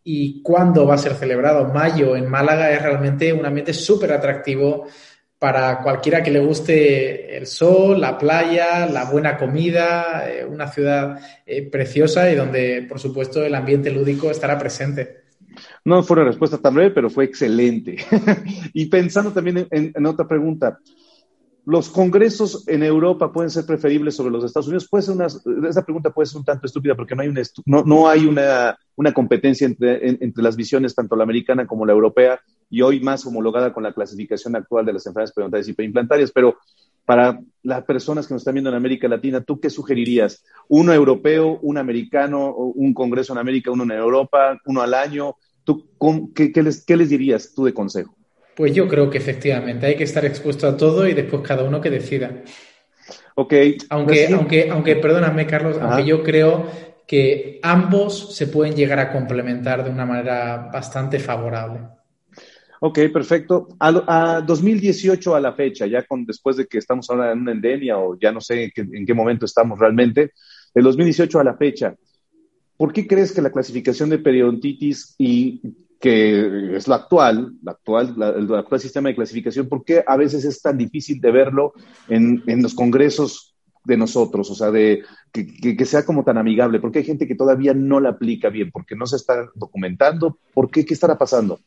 y 0.04 0.42
cuándo 0.42 0.86
va 0.86 0.96
a 0.96 0.98
ser 0.98 1.14
celebrado. 1.14 1.72
Mayo 1.72 2.16
en 2.16 2.28
Málaga 2.28 2.70
es 2.70 2.82
realmente 2.82 3.32
un 3.32 3.46
ambiente 3.46 3.72
súper 3.72 4.12
atractivo 4.12 4.88
para 5.38 5.82
cualquiera 5.82 6.22
que 6.22 6.30
le 6.30 6.40
guste 6.40 7.36
el 7.36 7.46
sol, 7.46 8.00
la 8.00 8.18
playa, 8.18 8.86
la 8.86 9.04
buena 9.10 9.36
comida, 9.36 10.28
eh, 10.28 10.44
una 10.44 10.68
ciudad 10.68 11.20
preciosa 11.70 12.30
y 12.30 12.34
donde, 12.34 12.86
por 12.88 12.98
supuesto, 12.98 13.44
el 13.44 13.54
ambiente 13.54 13.90
lúdico 13.90 14.30
estará 14.30 14.58
presente. 14.58 15.28
No 15.84 16.02
fue 16.02 16.16
una 16.16 16.26
respuesta 16.26 16.58
tan 16.58 16.74
breve, 16.74 16.90
pero 16.90 17.10
fue 17.10 17.24
excelente. 17.24 17.96
y 18.72 18.86
pensando 18.86 19.32
también 19.32 19.66
en, 19.70 20.06
otra 20.06 20.26
pregunta, 20.26 20.78
¿los 21.64 21.88
congresos 21.88 22.66
en 22.68 22.82
Europa 22.82 23.32
pueden 23.32 23.50
ser 23.50 23.64
preferibles 23.66 24.14
sobre 24.14 24.32
los 24.32 24.44
Estados 24.44 24.68
Unidos? 24.68 24.88
Puede 24.88 25.02
ser 25.02 25.14
una, 25.14 25.26
esa 25.68 25.84
pregunta 25.84 26.10
puede 26.10 26.26
ser 26.26 26.38
un 26.38 26.44
tanto 26.44 26.66
estúpida 26.66 26.94
porque 26.94 27.14
no 27.14 27.22
hay 27.22 27.28
una, 27.28 27.42
no, 27.66 27.84
no 27.84 28.08
hay 28.08 28.26
una, 28.26 28.78
una 28.96 29.12
competencia 29.12 29.66
entre, 29.66 30.08
entre 30.08 30.42
las 30.42 30.56
visiones, 30.56 30.94
tanto 30.94 31.16
la 31.16 31.24
americana 31.24 31.66
como 31.66 31.86
la 31.86 31.92
europea, 31.92 32.40
y 32.70 32.82
hoy 32.82 33.00
más 33.00 33.24
homologada 33.26 33.72
con 33.72 33.82
la 33.82 33.92
clasificación 33.92 34.56
actual 34.56 34.84
de 34.86 34.92
las 34.92 35.06
enfermedades 35.06 35.32
periodontales 35.32 35.68
y 35.68 35.72
perimplantarias, 35.72 36.30
pero 36.32 36.56
para 37.04 37.40
las 37.62 37.84
personas 37.84 38.26
que 38.26 38.34
nos 38.34 38.42
están 38.42 38.54
viendo 38.54 38.68
en 38.68 38.76
América 38.76 39.08
Latina, 39.08 39.40
¿tú 39.40 39.58
qué 39.58 39.70
sugerirías? 39.70 40.44
¿Uno 40.68 40.92
europeo, 40.92 41.58
un 41.62 41.78
americano, 41.78 42.54
un 42.54 42.92
congreso 42.92 43.32
en 43.32 43.38
América, 43.38 43.70
uno 43.70 43.84
en 43.84 43.92
Europa, 43.92 44.60
uno 44.66 44.82
al 44.82 44.92
año? 44.92 45.36
¿Tú, 45.64 45.88
qué, 46.34 46.52
les, 46.62 46.84
¿Qué 46.84 46.96
les 46.98 47.08
dirías 47.08 47.54
tú 47.54 47.64
de 47.64 47.72
consejo? 47.72 48.14
Pues 48.54 48.74
yo 48.74 48.86
creo 48.88 49.08
que 49.08 49.16
efectivamente 49.16 49.86
hay 49.86 49.96
que 49.96 50.04
estar 50.04 50.24
expuesto 50.26 50.66
a 50.66 50.76
todo 50.76 51.08
y 51.08 51.14
después 51.14 51.40
cada 51.42 51.64
uno 51.64 51.80
que 51.80 51.88
decida. 51.88 52.42
Ok. 53.36 53.54
Aunque, 53.88 54.26
aunque, 54.34 54.68
aunque, 54.70 54.96
perdóname, 54.96 55.46
Carlos, 55.46 55.78
aunque 55.80 56.04
yo 56.04 56.22
creo 56.22 56.66
que 57.06 57.58
ambos 57.62 58.36
se 58.36 58.48
pueden 58.48 58.74
llegar 58.74 58.98
a 58.98 59.10
complementar 59.10 59.82
de 59.82 59.88
una 59.88 60.04
manera 60.04 60.68
bastante 60.70 61.18
favorable. 61.18 61.80
Ok, 62.80 62.98
perfecto. 63.12 63.68
A, 63.80 64.42
2018 64.46 65.34
a 65.34 65.40
la 65.40 65.52
fecha, 65.52 65.86
ya 65.86 66.04
con 66.04 66.24
después 66.24 66.56
de 66.56 66.66
que 66.66 66.78
estamos 66.78 67.10
ahora 67.10 67.32
en 67.32 67.40
una 67.40 67.52
endemia 67.52 67.98
o 67.98 68.18
ya 68.18 68.32
no 68.32 68.40
sé 68.40 68.72
en 68.74 69.06
qué, 69.06 69.14
momento 69.14 69.46
estamos 69.46 69.78
realmente, 69.78 70.32
de 70.74 70.82
2018 70.82 71.40
a 71.40 71.44
la 71.44 71.56
fecha, 71.56 71.96
¿por 72.76 72.92
qué 72.92 73.06
crees 73.06 73.32
que 73.32 73.42
la 73.42 73.50
clasificación 73.50 74.10
de 74.10 74.18
periodontitis 74.18 75.14
y 75.18 75.60
que 75.98 76.76
es 76.76 76.86
la 76.86 76.96
actual, 76.96 77.54
la 77.62 77.72
actual, 77.72 78.14
el 78.36 78.54
actual 78.54 78.80
sistema 78.80 79.08
de 79.08 79.16
clasificación, 79.16 79.68
¿por 79.68 79.84
qué 79.84 80.04
a 80.06 80.16
veces 80.16 80.44
es 80.44 80.62
tan 80.62 80.78
difícil 80.78 81.20
de 81.20 81.32
verlo 81.32 81.72
en, 82.08 82.44
en 82.46 82.62
los 82.62 82.74
congresos 82.74 83.56
de 83.84 83.96
nosotros? 83.96 84.48
O 84.50 84.54
sea, 84.54 84.70
de 84.70 85.02
que, 85.32 85.76
que, 85.76 85.84
sea 85.84 86.04
como 86.04 86.22
tan 86.22 86.38
amigable. 86.38 86.78
¿Por 86.78 86.92
qué 86.92 87.00
hay 87.00 87.04
gente 87.04 87.26
que 87.26 87.34
todavía 87.34 87.74
no 87.74 87.98
la 87.98 88.10
aplica 88.10 88.48
bien? 88.48 88.70
¿Porque 88.70 88.94
no 88.94 89.06
se 89.06 89.16
está 89.16 89.48
documentando? 89.56 90.38
¿Por 90.54 90.70
qué? 90.70 90.84
¿Qué 90.84 90.94
estará 90.94 91.18
pasando? 91.18 91.58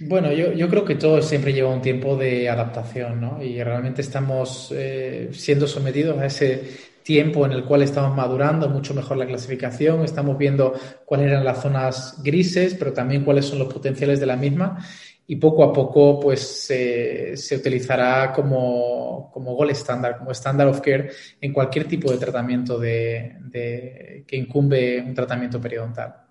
Bueno, 0.00 0.32
yo, 0.32 0.52
yo, 0.52 0.68
creo 0.68 0.84
que 0.84 0.94
todo 0.94 1.20
siempre 1.22 1.52
lleva 1.52 1.70
un 1.70 1.82
tiempo 1.82 2.16
de 2.16 2.48
adaptación, 2.48 3.20
¿no? 3.20 3.42
Y 3.42 3.62
realmente 3.62 4.00
estamos 4.00 4.72
eh, 4.72 5.30
siendo 5.32 5.66
sometidos 5.66 6.18
a 6.18 6.26
ese 6.26 6.62
tiempo 7.02 7.44
en 7.46 7.52
el 7.52 7.64
cual 7.64 7.82
estamos 7.82 8.14
madurando 8.14 8.68
mucho 8.68 8.94
mejor 8.94 9.16
la 9.16 9.26
clasificación, 9.26 10.04
estamos 10.04 10.38
viendo 10.38 10.74
cuáles 11.04 11.28
eran 11.28 11.44
las 11.44 11.62
zonas 11.62 12.22
grises, 12.22 12.74
pero 12.74 12.92
también 12.92 13.24
cuáles 13.24 13.46
son 13.46 13.58
los 13.58 13.72
potenciales 13.72 14.20
de 14.20 14.26
la 14.26 14.36
misma 14.36 14.78
y 15.26 15.36
poco 15.36 15.64
a 15.64 15.72
poco 15.72 16.20
pues 16.20 16.66
se 16.66 17.56
utilizará 17.56 18.32
como, 18.32 19.30
como 19.32 19.54
gold 19.54 19.70
estándar, 19.70 20.18
como 20.18 20.30
standard 20.32 20.68
of 20.68 20.80
care 20.80 21.10
en 21.40 21.52
cualquier 21.52 21.86
tipo 21.86 22.10
de 22.12 22.18
tratamiento 22.18 22.78
de, 22.78 23.36
de, 23.40 24.24
que 24.26 24.36
incumbe 24.36 25.00
un 25.00 25.14
tratamiento 25.14 25.60
periodontal. 25.60 26.27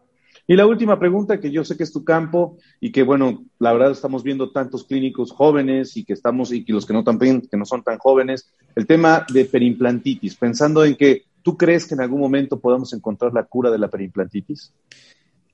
Y 0.49 0.55
la 0.55 0.65
última 0.65 0.97
pregunta, 0.97 1.41
que 1.41 1.51
yo 1.51 1.65
sé 1.65 1.75
que 1.75 1.83
es 1.83 1.91
tu 1.91 2.05
campo 2.05 2.57
y 2.79 2.93
que, 2.93 3.03
bueno, 3.03 3.45
la 3.59 3.73
verdad 3.73 3.91
estamos 3.91 4.23
viendo 4.23 4.51
tantos 4.51 4.85
clínicos 4.85 5.33
jóvenes 5.33 5.97
y 5.97 6.05
que 6.05 6.13
estamos, 6.13 6.53
y 6.53 6.63
que 6.63 6.71
los 6.71 6.85
que 6.85 6.93
no, 6.93 7.03
también, 7.03 7.41
que 7.41 7.57
no 7.57 7.65
son 7.65 7.83
tan 7.83 7.97
jóvenes, 7.97 8.49
el 8.73 8.87
tema 8.87 9.25
de 9.31 9.43
perimplantitis, 9.43 10.35
pensando 10.35 10.85
en 10.85 10.95
que 10.95 11.23
tú 11.43 11.57
crees 11.57 11.85
que 11.85 11.95
en 11.95 12.01
algún 12.01 12.21
momento 12.21 12.61
podamos 12.61 12.93
encontrar 12.93 13.33
la 13.33 13.43
cura 13.43 13.69
de 13.69 13.77
la 13.77 13.89
perimplantitis. 13.89 14.73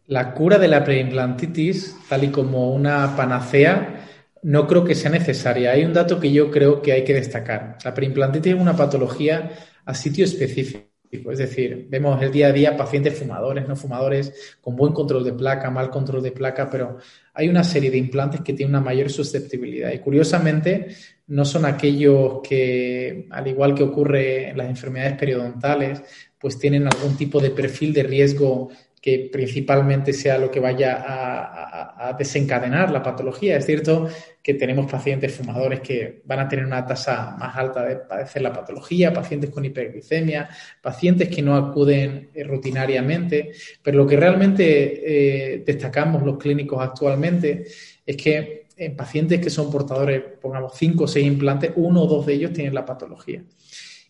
La 0.05 0.35
cura 0.35 0.59
de 0.59 0.67
la 0.67 0.83
perimplantitis, 0.83 1.97
tal 2.07 2.25
y 2.25 2.27
como 2.29 2.71
una 2.71 3.15
panacea, 3.15 4.07
no 4.43 4.67
creo 4.67 4.83
que 4.83 4.93
sea 4.93 5.09
necesaria. 5.09 5.71
Hay 5.71 5.85
un 5.85 5.93
dato 5.93 6.19
que 6.19 6.31
yo 6.31 6.51
creo 6.51 6.83
que 6.83 6.91
hay 6.91 7.03
que 7.03 7.15
destacar. 7.15 7.79
La 7.83 7.95
perimplantitis 7.95 8.53
es 8.53 8.61
una 8.61 8.75
patología 8.75 9.51
a 9.85 9.93
sitio 9.95 10.23
específico. 10.23 10.92
Es 11.31 11.37
decir, 11.37 11.87
vemos 11.89 12.21
el 12.21 12.31
día 12.31 12.47
a 12.47 12.51
día 12.51 12.77
pacientes 12.77 13.17
fumadores, 13.17 13.67
no 13.67 13.75
fumadores, 13.75 14.57
con 14.61 14.75
buen 14.75 14.93
control 14.93 15.23
de 15.23 15.33
placa, 15.33 15.69
mal 15.69 15.89
control 15.89 16.23
de 16.23 16.31
placa, 16.31 16.69
pero 16.69 16.97
hay 17.33 17.49
una 17.49 17.63
serie 17.63 17.91
de 17.91 17.97
implantes 17.97 18.41
que 18.41 18.53
tienen 18.53 18.75
una 18.75 18.83
mayor 18.83 19.09
susceptibilidad. 19.09 19.91
Y 19.91 19.99
curiosamente, 19.99 20.87
no 21.27 21.45
son 21.45 21.65
aquellos 21.65 22.41
que, 22.47 23.27
al 23.29 23.47
igual 23.47 23.75
que 23.75 23.83
ocurre 23.83 24.49
en 24.49 24.57
las 24.57 24.69
enfermedades 24.69 25.17
periodontales, 25.17 26.01
pues 26.39 26.59
tienen 26.59 26.87
algún 26.87 27.15
tipo 27.15 27.39
de 27.39 27.51
perfil 27.51 27.93
de 27.93 28.03
riesgo 28.03 28.69
que 29.03 29.29
principalmente 29.29 30.13
sea 30.13 30.37
lo 30.37 30.49
que 30.49 30.61
vaya 30.61 31.03
a, 31.05 32.15
desencadenar 32.17 32.89
la 32.89 33.03
patología. 33.03 33.57
Es 33.57 33.65
cierto 33.65 34.07
que 34.41 34.53
tenemos 34.53 34.89
pacientes 34.89 35.35
fumadores 35.35 35.81
que 35.81 36.21
van 36.23 36.39
a 36.39 36.47
tener 36.47 36.65
una 36.65 36.85
tasa 36.85 37.35
más 37.37 37.53
alta 37.57 37.83
de 37.83 37.97
padecer 37.97 38.41
la 38.41 38.53
patología, 38.53 39.11
pacientes 39.11 39.49
con 39.49 39.65
hiperglicemia, 39.65 40.49
pacientes 40.81 41.27
que 41.27 41.41
no 41.41 41.57
acuden 41.57 42.29
eh, 42.33 42.45
rutinariamente, 42.45 43.51
pero 43.81 43.97
lo 43.97 44.07
que 44.07 44.15
realmente 44.15 45.55
eh, 45.55 45.63
destacamos 45.65 46.23
los 46.23 46.37
clínicos 46.37 46.81
actualmente 46.81 47.65
es 48.05 48.15
que 48.15 48.67
en 48.77 48.95
pacientes 48.95 49.41
que 49.41 49.49
son 49.49 49.69
portadores, 49.69 50.23
pongamos 50.39 50.77
cinco 50.77 51.03
o 51.03 51.07
seis 51.07 51.27
implantes, 51.27 51.73
uno 51.75 52.03
o 52.03 52.07
dos 52.07 52.25
de 52.25 52.35
ellos 52.35 52.53
tienen 52.53 52.73
la 52.73 52.85
patología. 52.85 53.43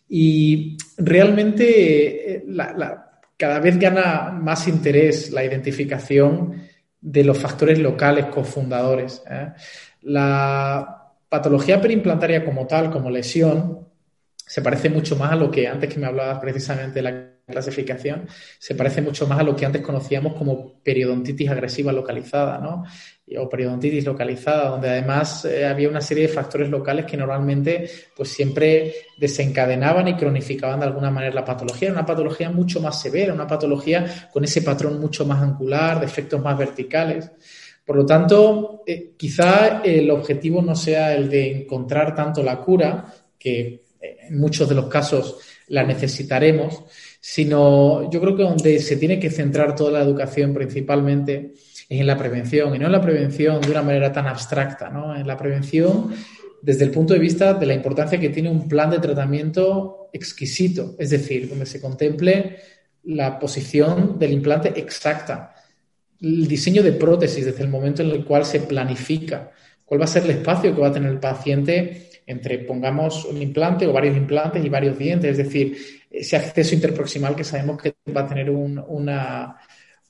Y 0.08 0.76
realmente 0.98 2.36
eh, 2.36 2.44
la 2.46 3.13
cada 3.36 3.58
vez 3.58 3.78
gana 3.78 4.30
más 4.30 4.68
interés 4.68 5.30
la 5.30 5.44
identificación 5.44 6.62
de 7.00 7.24
los 7.24 7.38
factores 7.38 7.78
locales 7.78 8.26
cofundadores. 8.26 9.22
¿eh? 9.30 9.52
La 10.02 11.12
patología 11.28 11.80
perimplantaria 11.80 12.44
como 12.44 12.66
tal, 12.66 12.90
como 12.90 13.10
lesión, 13.10 13.88
se 14.36 14.62
parece 14.62 14.88
mucho 14.88 15.16
más 15.16 15.32
a 15.32 15.36
lo 15.36 15.50
que 15.50 15.66
antes 15.66 15.92
que 15.92 15.98
me 15.98 16.06
hablabas 16.06 16.38
precisamente 16.38 16.94
de 16.94 17.02
la 17.02 17.30
clasificación, 17.46 18.26
se 18.58 18.74
parece 18.74 19.02
mucho 19.02 19.26
más 19.26 19.38
a 19.38 19.42
lo 19.42 19.54
que 19.56 19.66
antes 19.66 19.82
conocíamos 19.82 20.34
como 20.34 20.80
periodontitis 20.82 21.50
agresiva 21.50 21.92
localizada, 21.92 22.58
¿no? 22.58 22.84
O 23.38 23.48
periodontitis 23.48 24.04
localizada, 24.04 24.68
donde 24.68 24.90
además 24.90 25.46
eh, 25.46 25.64
había 25.64 25.88
una 25.88 26.00
serie 26.00 26.26
de 26.26 26.32
factores 26.32 26.68
locales 26.68 27.06
que 27.06 27.16
normalmente 27.16 27.88
pues 28.14 28.28
siempre 28.28 28.94
desencadenaban 29.16 30.08
y 30.08 30.14
cronificaban 30.14 30.80
de 30.80 30.86
alguna 30.86 31.10
manera 31.10 31.34
la 31.34 31.44
patología. 31.44 31.88
Era 31.88 31.98
una 31.98 32.06
patología 32.06 32.50
mucho 32.50 32.80
más 32.80 33.00
severa, 33.00 33.32
una 33.32 33.46
patología 33.46 34.28
con 34.30 34.44
ese 34.44 34.60
patrón 34.60 35.00
mucho 35.00 35.24
más 35.24 35.42
angular, 35.42 36.00
de 36.00 36.06
efectos 36.06 36.40
más 36.42 36.58
verticales. 36.58 37.30
Por 37.84 37.96
lo 37.96 38.06
tanto, 38.06 38.82
eh, 38.86 39.12
quizá 39.16 39.80
el 39.82 40.10
objetivo 40.10 40.62
no 40.62 40.74
sea 40.74 41.14
el 41.14 41.28
de 41.28 41.62
encontrar 41.62 42.14
tanto 42.14 42.42
la 42.42 42.60
cura, 42.60 43.06
que 43.38 43.84
eh, 44.00 44.16
en 44.28 44.38
muchos 44.38 44.68
de 44.68 44.74
los 44.74 44.86
casos 44.86 45.38
la 45.68 45.82
necesitaremos, 45.82 46.84
sino 47.26 48.10
yo 48.10 48.20
creo 48.20 48.36
que 48.36 48.42
donde 48.42 48.78
se 48.80 48.98
tiene 48.98 49.18
que 49.18 49.30
centrar 49.30 49.74
toda 49.74 49.92
la 49.92 50.02
educación 50.02 50.52
principalmente 50.52 51.54
en 51.88 52.06
la 52.06 52.18
prevención 52.18 52.74
y 52.74 52.78
no 52.78 52.84
en 52.84 52.92
la 52.92 53.00
prevención 53.00 53.62
de 53.62 53.70
una 53.70 53.80
manera 53.80 54.12
tan 54.12 54.26
abstracta, 54.26 54.90
¿no? 54.90 55.16
En 55.16 55.26
la 55.26 55.38
prevención 55.38 56.10
desde 56.60 56.84
el 56.84 56.90
punto 56.90 57.14
de 57.14 57.20
vista 57.20 57.54
de 57.54 57.64
la 57.64 57.72
importancia 57.72 58.20
que 58.20 58.28
tiene 58.28 58.50
un 58.50 58.68
plan 58.68 58.90
de 58.90 58.98
tratamiento 58.98 60.10
exquisito, 60.12 60.96
es 60.98 61.08
decir, 61.08 61.48
donde 61.48 61.64
se 61.64 61.80
contemple 61.80 62.58
la 63.04 63.38
posición 63.38 64.18
del 64.18 64.32
implante 64.32 64.78
exacta, 64.78 65.54
el 66.20 66.46
diseño 66.46 66.82
de 66.82 66.92
prótesis 66.92 67.46
desde 67.46 67.62
el 67.62 67.70
momento 67.70 68.02
en 68.02 68.10
el 68.10 68.22
cual 68.26 68.44
se 68.44 68.60
planifica, 68.60 69.50
cuál 69.86 70.02
va 70.02 70.04
a 70.04 70.08
ser 70.08 70.24
el 70.24 70.30
espacio 70.32 70.74
que 70.74 70.80
va 70.82 70.88
a 70.88 70.92
tener 70.92 71.10
el 71.10 71.20
paciente 71.20 72.10
entre, 72.26 72.58
pongamos, 72.60 73.24
un 73.24 73.40
implante 73.42 73.86
o 73.86 73.92
varios 73.92 74.16
implantes 74.16 74.64
y 74.64 74.68
varios 74.68 74.98
dientes, 74.98 75.32
es 75.32 75.38
decir, 75.38 75.76
ese 76.10 76.36
acceso 76.36 76.74
interproximal 76.74 77.34
que 77.34 77.44
sabemos 77.44 77.80
que 77.80 77.94
va 78.14 78.22
a 78.22 78.26
tener 78.26 78.50
una, 78.50 79.56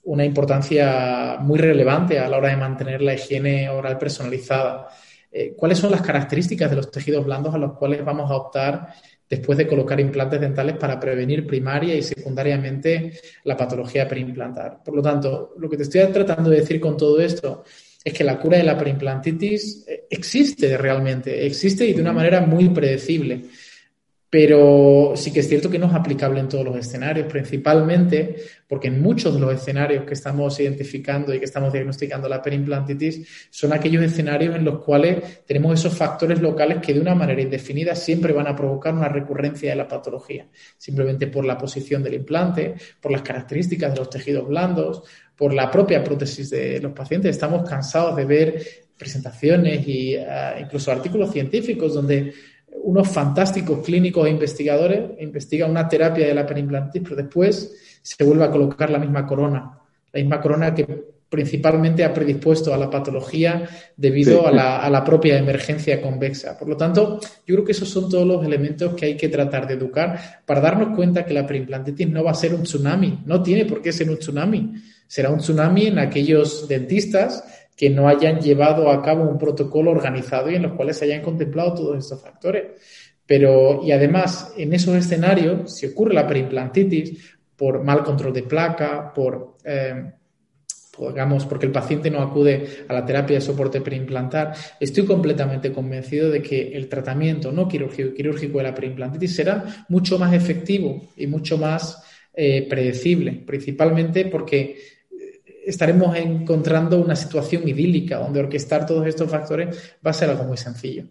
una 0.04 0.24
importancia 0.24 1.38
muy 1.40 1.58
relevante 1.58 2.18
a 2.18 2.28
la 2.28 2.38
hora 2.38 2.50
de 2.50 2.56
mantener 2.56 3.02
la 3.02 3.14
higiene 3.14 3.68
oral 3.68 3.98
personalizada. 3.98 4.88
Eh, 5.32 5.54
¿Cuáles 5.56 5.78
son 5.78 5.90
las 5.90 6.02
características 6.02 6.70
de 6.70 6.76
los 6.76 6.90
tejidos 6.90 7.24
blandos 7.24 7.54
a 7.54 7.58
los 7.58 7.72
cuales 7.72 8.04
vamos 8.04 8.30
a 8.30 8.36
optar 8.36 8.94
después 9.28 9.58
de 9.58 9.66
colocar 9.66 9.98
implantes 9.98 10.40
dentales 10.40 10.76
para 10.76 11.00
prevenir 11.00 11.46
primaria 11.46 11.94
y 11.96 12.02
secundariamente 12.02 13.12
la 13.44 13.56
patología 13.56 14.06
preimplantar? 14.06 14.82
Por 14.84 14.94
lo 14.94 15.02
tanto, 15.02 15.54
lo 15.58 15.68
que 15.68 15.76
te 15.76 15.84
estoy 15.84 16.06
tratando 16.12 16.50
de 16.50 16.60
decir 16.60 16.78
con 16.78 16.96
todo 16.96 17.20
esto 17.20 17.64
es 18.04 18.12
que 18.12 18.22
la 18.22 18.38
cura 18.38 18.58
de 18.58 18.64
la 18.64 18.76
preimplantitis 18.76 19.86
eh, 19.88 20.04
existe 20.10 20.76
realmente, 20.76 21.46
existe 21.46 21.86
y 21.86 21.94
de 21.94 22.02
una 22.02 22.12
manera 22.12 22.42
muy 22.42 22.68
predecible. 22.68 23.44
Pero 24.28 25.12
sí 25.14 25.32
que 25.32 25.40
es 25.40 25.48
cierto 25.48 25.70
que 25.70 25.78
no 25.78 25.86
es 25.86 25.94
aplicable 25.94 26.40
en 26.40 26.48
todos 26.48 26.64
los 26.64 26.76
escenarios, 26.76 27.28
principalmente 27.28 28.34
porque 28.68 28.88
en 28.88 29.00
muchos 29.00 29.32
de 29.32 29.38
los 29.38 29.54
escenarios 29.54 30.04
que 30.04 30.14
estamos 30.14 30.58
identificando 30.58 31.32
y 31.32 31.38
que 31.38 31.44
estamos 31.44 31.72
diagnosticando 31.72 32.28
la 32.28 32.42
perimplantitis 32.42 33.48
son 33.48 33.72
aquellos 33.72 34.02
escenarios 34.02 34.56
en 34.56 34.64
los 34.64 34.82
cuales 34.82 35.44
tenemos 35.46 35.78
esos 35.78 35.96
factores 35.96 36.40
locales 36.40 36.78
que 36.78 36.92
de 36.92 37.00
una 37.00 37.14
manera 37.14 37.40
indefinida 37.40 37.94
siempre 37.94 38.32
van 38.32 38.48
a 38.48 38.56
provocar 38.56 38.92
una 38.92 39.08
recurrencia 39.08 39.70
de 39.70 39.76
la 39.76 39.86
patología, 39.86 40.48
simplemente 40.76 41.28
por 41.28 41.44
la 41.44 41.56
posición 41.56 42.02
del 42.02 42.14
implante, 42.14 42.74
por 43.00 43.12
las 43.12 43.22
características 43.22 43.92
de 43.92 43.98
los 43.98 44.10
tejidos 44.10 44.48
blandos, 44.48 45.04
por 45.36 45.52
la 45.52 45.70
propia 45.70 46.02
prótesis 46.02 46.50
de 46.50 46.80
los 46.80 46.92
pacientes. 46.92 47.30
Estamos 47.30 47.68
cansados 47.68 48.16
de 48.16 48.24
ver 48.24 48.62
presentaciones 48.96 49.86
e 49.86 50.24
incluso 50.60 50.92
artículos 50.92 51.32
científicos 51.32 51.94
donde 51.94 52.32
unos 52.82 53.08
fantásticos 53.08 53.84
clínicos 53.84 54.26
e 54.26 54.30
investigadores 54.30 55.10
investigan 55.20 55.70
una 55.70 55.88
terapia 55.88 56.26
de 56.26 56.34
la 56.34 56.46
perimplantitis, 56.46 57.08
pero 57.08 57.22
después 57.22 58.00
se 58.02 58.24
vuelve 58.24 58.44
a 58.44 58.50
colocar 58.50 58.90
la 58.90 58.98
misma 58.98 59.26
corona, 59.26 59.78
la 60.12 60.20
misma 60.20 60.40
corona 60.40 60.74
que 60.74 61.14
principalmente 61.28 62.04
ha 62.04 62.14
predispuesto 62.14 62.72
a 62.72 62.76
la 62.76 62.88
patología 62.88 63.68
debido 63.96 64.46
a, 64.46 64.52
la, 64.52 64.78
a, 64.78 64.88
la, 64.88 65.02
propia 65.02 65.36
emergencia 65.36 66.00
convexa. 66.00 66.56
Por 66.56 66.68
lo 66.68 66.76
tanto, 66.76 67.18
yo 67.44 67.54
creo 67.56 67.64
que 67.64 67.72
esos 67.72 67.88
son 67.88 68.08
todos 68.08 68.26
los 68.26 68.44
elementos 68.44 68.94
que 68.94 69.06
hay 69.06 69.16
que 69.16 69.28
tratar 69.28 69.66
de 69.66 69.74
educar 69.74 70.42
para 70.46 70.60
darnos 70.60 70.94
cuenta 70.94 71.24
que 71.24 71.34
la 71.34 71.44
perimplantitis 71.44 72.08
no 72.08 72.22
va 72.22 72.30
a 72.30 72.34
ser 72.34 72.54
un 72.54 72.62
tsunami, 72.62 73.22
no 73.26 73.42
tiene 73.42 73.64
por 73.64 73.82
qué 73.82 73.92
ser 73.92 74.10
un 74.10 74.18
tsunami. 74.18 74.74
Será 75.06 75.30
un 75.30 75.38
tsunami 75.38 75.86
en 75.86 75.98
aquellos 75.98 76.68
dentistas 76.68 77.44
que 77.76 77.90
no 77.90 78.08
hayan 78.08 78.40
llevado 78.40 78.90
a 78.90 79.02
cabo 79.02 79.28
un 79.28 79.38
protocolo 79.38 79.90
organizado 79.90 80.50
y 80.50 80.56
en 80.56 80.62
los 80.62 80.72
cuales 80.72 80.96
se 80.96 81.06
hayan 81.06 81.22
contemplado 81.22 81.74
todos 81.74 81.98
estos 81.98 82.22
factores. 82.22 82.64
Pero, 83.26 83.80
y 83.82 83.92
además, 83.92 84.52
en 84.56 84.72
esos 84.74 84.94
escenarios, 84.94 85.74
si 85.74 85.86
ocurre 85.86 86.14
la 86.14 86.26
perimplantitis 86.26 87.36
por 87.56 87.82
mal 87.82 88.04
control 88.04 88.32
de 88.32 88.42
placa, 88.42 89.12
por, 89.14 89.56
eh, 89.64 90.12
digamos, 90.98 91.46
porque 91.46 91.66
el 91.66 91.72
paciente 91.72 92.10
no 92.10 92.20
acude 92.20 92.84
a 92.86 92.92
la 92.92 93.04
terapia 93.04 93.36
de 93.36 93.40
soporte 93.40 93.80
preimplantar, 93.80 94.54
estoy 94.78 95.04
completamente 95.04 95.72
convencido 95.72 96.30
de 96.30 96.42
que 96.42 96.76
el 96.76 96.88
tratamiento 96.88 97.50
no 97.50 97.66
quirúrgico 97.66 98.14
quirúrgico 98.14 98.58
de 98.58 98.64
la 98.64 98.74
perimplantitis 98.74 99.34
será 99.34 99.64
mucho 99.88 100.18
más 100.18 100.34
efectivo 100.34 101.02
y 101.16 101.26
mucho 101.26 101.56
más 101.56 102.03
eh, 102.36 102.66
predecible, 102.68 103.32
principalmente 103.46 104.26
porque 104.26 104.76
estaremos 105.66 106.16
encontrando 106.16 107.00
una 107.00 107.16
situación 107.16 107.66
idílica 107.68 108.18
donde 108.18 108.40
orquestar 108.40 108.86
todos 108.86 109.06
estos 109.06 109.30
factores 109.30 109.96
va 110.04 110.10
a 110.10 110.14
ser 110.14 110.30
algo 110.30 110.44
muy 110.44 110.56
sencillo. 110.56 111.04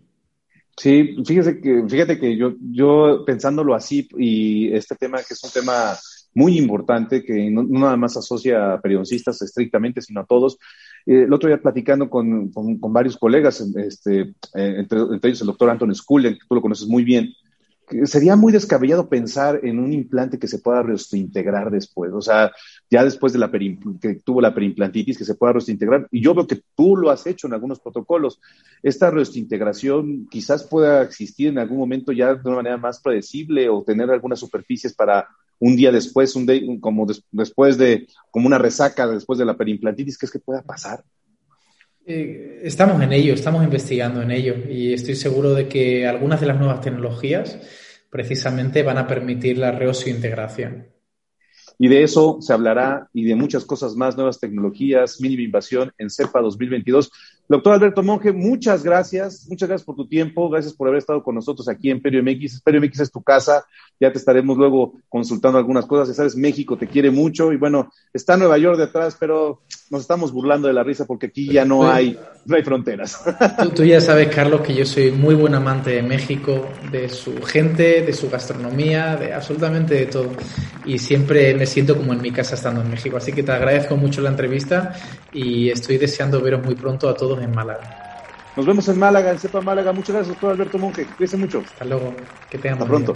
Sí, 0.75 1.15
fíjese 1.25 1.61
que, 1.61 1.83
fíjate 1.87 2.19
que 2.19 2.35
yo, 2.35 2.53
yo 2.71 3.23
pensándolo 3.25 3.75
así 3.75 4.07
y 4.17 4.73
este 4.73 4.95
tema 4.95 5.19
que 5.19 5.35
es 5.35 5.43
un 5.43 5.51
tema 5.51 5.95
muy 6.33 6.57
importante 6.57 7.23
que 7.23 7.51
no, 7.51 7.63
nada 7.63 7.95
más 7.95 8.17
asocia 8.17 8.73
a 8.73 8.81
periodistas 8.81 9.39
estrictamente, 9.43 10.01
sino 10.01 10.21
a 10.21 10.25
todos. 10.25 10.57
Eh, 11.05 11.23
el 11.23 11.33
otro 11.33 11.47
día 11.47 11.61
platicando 11.61 12.09
con, 12.09 12.49
con, 12.51 12.93
varios 12.93 13.17
colegas, 13.17 13.61
este, 13.61 14.21
eh, 14.21 14.75
entre, 14.77 14.99
entre, 14.99 15.29
ellos 15.29 15.41
el 15.41 15.47
doctor 15.47 15.69
Anton 15.69 15.93
Skullen, 15.93 16.33
que 16.33 16.47
tú 16.47 16.55
lo 16.55 16.61
conoces 16.61 16.87
muy 16.87 17.03
bien, 17.03 17.31
sería 18.05 18.35
muy 18.35 18.51
descabellado 18.51 19.09
pensar 19.09 19.59
en 19.63 19.79
un 19.79 19.93
implante 19.93 20.39
que 20.39 20.47
se 20.47 20.59
pueda 20.59 20.83
reintegrar 20.83 21.71
después, 21.71 22.11
o 22.13 22.21
sea, 22.21 22.51
ya 22.89 23.03
después 23.03 23.33
de 23.33 23.39
la 23.39 23.51
que 23.51 24.15
tuvo 24.23 24.41
la 24.41 24.53
perimplantitis, 24.53 25.17
que 25.17 25.25
se 25.25 25.35
pueda 25.35 25.53
reintegrar. 25.53 26.07
Y 26.11 26.21
yo 26.21 26.33
veo 26.33 26.47
que 26.47 26.61
tú 26.75 26.95
lo 26.95 27.09
has 27.09 27.25
hecho 27.25 27.47
en 27.47 27.53
algunos 27.53 27.79
protocolos. 27.79 28.39
Esta 28.81 29.09
reintegración 29.09 30.27
quizás 30.29 30.63
pueda 30.63 31.01
existir 31.03 31.47
en 31.47 31.59
algún 31.59 31.77
momento 31.77 32.11
ya 32.11 32.35
de 32.35 32.41
una 32.45 32.57
manera 32.57 32.77
más 32.77 32.99
predecible 32.99 33.69
o 33.69 33.83
tener 33.83 34.09
algunas 34.09 34.39
superficies 34.39 34.93
para 34.93 35.27
un 35.59 35.75
día 35.75 35.91
después, 35.91 36.35
un 36.35 36.79
como 36.79 37.07
después 37.31 37.77
de, 37.77 38.07
como 38.31 38.47
una 38.47 38.57
resaca 38.57 39.07
después 39.07 39.39
de 39.39 39.45
la 39.45 39.55
perimplantitis, 39.55 40.17
¿qué 40.17 40.25
es 40.25 40.31
que 40.31 40.39
pueda 40.39 40.61
pasar? 40.61 41.03
Eh, 42.05 42.59
estamos 42.63 43.01
en 43.01 43.13
ello, 43.13 43.33
estamos 43.33 43.63
investigando 43.63 44.21
en 44.21 44.31
ello 44.31 44.55
y 44.69 44.91
estoy 44.91 45.15
seguro 45.15 45.53
de 45.53 45.69
que 45.69 46.05
algunas 46.05 46.41
de 46.41 46.47
las 46.47 46.59
nuevas 46.59 46.81
tecnologías 46.81 47.57
precisamente 48.13 48.83
van 48.83 48.99
a 48.99 49.07
permitir 49.07 49.57
la 49.57 49.71
reosiointegración. 49.71 50.93
Y 51.79 51.87
de 51.87 52.03
eso 52.03 52.37
se 52.39 52.53
hablará 52.53 53.09
y 53.11 53.25
de 53.25 53.35
muchas 53.35 53.65
cosas 53.65 53.95
más, 53.95 54.15
nuevas 54.15 54.39
tecnologías, 54.39 55.19
mínima 55.19 55.41
invasión 55.41 55.91
en 55.97 56.11
CEPA 56.11 56.39
2022. 56.39 57.11
Doctor 57.49 57.73
Alberto 57.73 58.03
Monge, 58.03 58.31
muchas 58.31 58.83
gracias, 58.83 59.47
muchas 59.49 59.67
gracias 59.67 59.85
por 59.85 59.95
tu 59.95 60.07
tiempo, 60.07 60.47
gracias 60.47 60.73
por 60.73 60.87
haber 60.87 60.99
estado 60.99 61.23
con 61.23 61.33
nosotros 61.33 61.67
aquí 61.67 61.89
en 61.89 62.01
Perio 62.01 62.23
MX. 62.23 62.61
Perio 62.61 62.79
MX 62.79 62.99
es 62.99 63.11
tu 63.11 63.23
casa, 63.23 63.65
ya 63.99 64.11
te 64.11 64.19
estaremos 64.19 64.55
luego 64.55 64.93
consultando 65.09 65.57
algunas 65.57 65.87
cosas. 65.87 66.09
Ya 66.09 66.13
sabes, 66.13 66.35
México 66.35 66.77
te 66.77 66.87
quiere 66.87 67.09
mucho 67.09 67.51
y 67.51 67.57
bueno, 67.57 67.91
está 68.13 68.37
Nueva 68.37 68.59
York 68.59 68.77
detrás, 68.77 69.17
pero 69.19 69.63
nos 69.93 70.01
estamos 70.01 70.31
burlando 70.31 70.67
de 70.67 70.73
la 70.73 70.83
risa 70.83 71.05
porque 71.05 71.27
aquí 71.27 71.53
ya 71.53 71.65
no 71.65 71.87
hay, 71.87 72.17
no 72.45 72.55
hay 72.55 72.63
fronteras. 72.63 73.23
Tú, 73.75 73.83
ya 73.83 74.01
sabes, 74.01 74.27
Carlos, 74.33 74.61
que 74.61 74.73
yo 74.73 74.87
soy 74.87 75.11
muy 75.11 75.35
buen 75.35 75.53
amante 75.53 75.91
de 75.91 76.01
México, 76.01 76.67
de 76.91 77.07
su 77.07 77.39
gente, 77.43 78.01
de 78.01 78.11
su 78.11 78.27
gastronomía, 78.27 79.15
de 79.15 79.33
absolutamente 79.35 79.93
de 79.93 80.05
todo. 80.07 80.31
Y 80.83 80.97
siempre 80.97 81.53
me 81.53 81.67
siento 81.67 81.95
como 81.95 82.11
en 82.11 82.23
mi 82.23 82.31
casa 82.31 82.55
estando 82.55 82.81
en 82.81 82.89
México. 82.89 83.17
Así 83.17 83.31
que 83.31 83.43
te 83.43 83.51
agradezco 83.51 83.95
mucho 83.95 84.19
la 84.21 84.29
entrevista 84.29 84.93
y 85.31 85.69
estoy 85.69 85.99
deseando 85.99 86.41
veros 86.41 86.65
muy 86.65 86.73
pronto 86.73 87.07
a 87.07 87.13
todos 87.13 87.39
en 87.43 87.51
Málaga. 87.51 88.25
Nos 88.55 88.65
vemos 88.65 88.87
en 88.87 88.97
Málaga, 88.97 89.29
en 89.29 89.37
Cepa 89.37 89.61
Málaga. 89.61 89.93
Muchas 89.93 90.15
gracias, 90.15 90.29
doctor 90.29 90.53
Alberto 90.53 90.79
Monge. 90.79 91.05
Cuídense 91.05 91.37
mucho. 91.37 91.59
Hasta 91.59 91.85
luego. 91.85 92.15
Que 92.49 92.57
tengan 92.57 92.79
Hasta 92.79 92.89
pronto. 92.89 93.13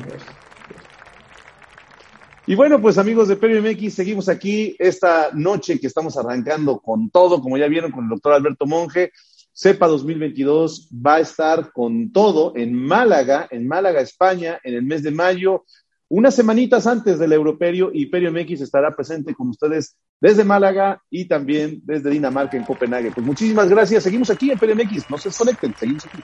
Y 2.47 2.55
bueno, 2.55 2.81
pues 2.81 2.97
amigos 2.97 3.27
de 3.27 3.35
Perio 3.35 3.61
MX, 3.61 3.93
seguimos 3.93 4.29
aquí 4.29 4.73
esta 4.79 5.31
noche 5.33 5.79
que 5.79 5.87
estamos 5.87 6.15
arrancando 6.17 6.79
con 6.79 7.09
todo, 7.09 7.41
como 7.41 7.57
ya 7.57 7.67
vieron 7.67 7.91
con 7.91 8.05
el 8.05 8.09
doctor 8.09 8.33
Alberto 8.33 8.65
Monge. 8.65 9.11
CEPA 9.53 9.87
2022 9.87 10.89
va 10.93 11.15
a 11.15 11.19
estar 11.19 11.73
con 11.73 12.13
todo 12.13 12.53
en 12.55 12.73
Málaga, 12.73 13.47
en 13.51 13.67
Málaga, 13.67 13.99
España, 13.99 14.59
en 14.63 14.75
el 14.75 14.83
mes 14.83 15.03
de 15.03 15.11
mayo, 15.11 15.65
unas 16.09 16.35
semanitas 16.35 16.87
antes 16.87 17.19
del 17.19 17.33
Europerio 17.33 17.91
y 17.93 18.05
Perio 18.05 18.31
MX 18.31 18.61
estará 18.61 18.95
presente 18.95 19.33
con 19.33 19.49
ustedes 19.49 19.97
desde 20.21 20.45
Málaga 20.45 21.01
y 21.09 21.25
también 21.25 21.81
desde 21.83 22.11
Dinamarca 22.11 22.55
en 22.55 22.63
Copenhague. 22.63 23.11
Pues 23.11 23.25
muchísimas 23.25 23.67
gracias. 23.67 24.03
Seguimos 24.03 24.29
aquí 24.29 24.51
en 24.51 24.57
Perio 24.57 24.75
MX. 24.75 25.09
No 25.09 25.17
se 25.17 25.29
desconecten, 25.29 25.75
seguimos 25.77 26.05
aquí. 26.05 26.19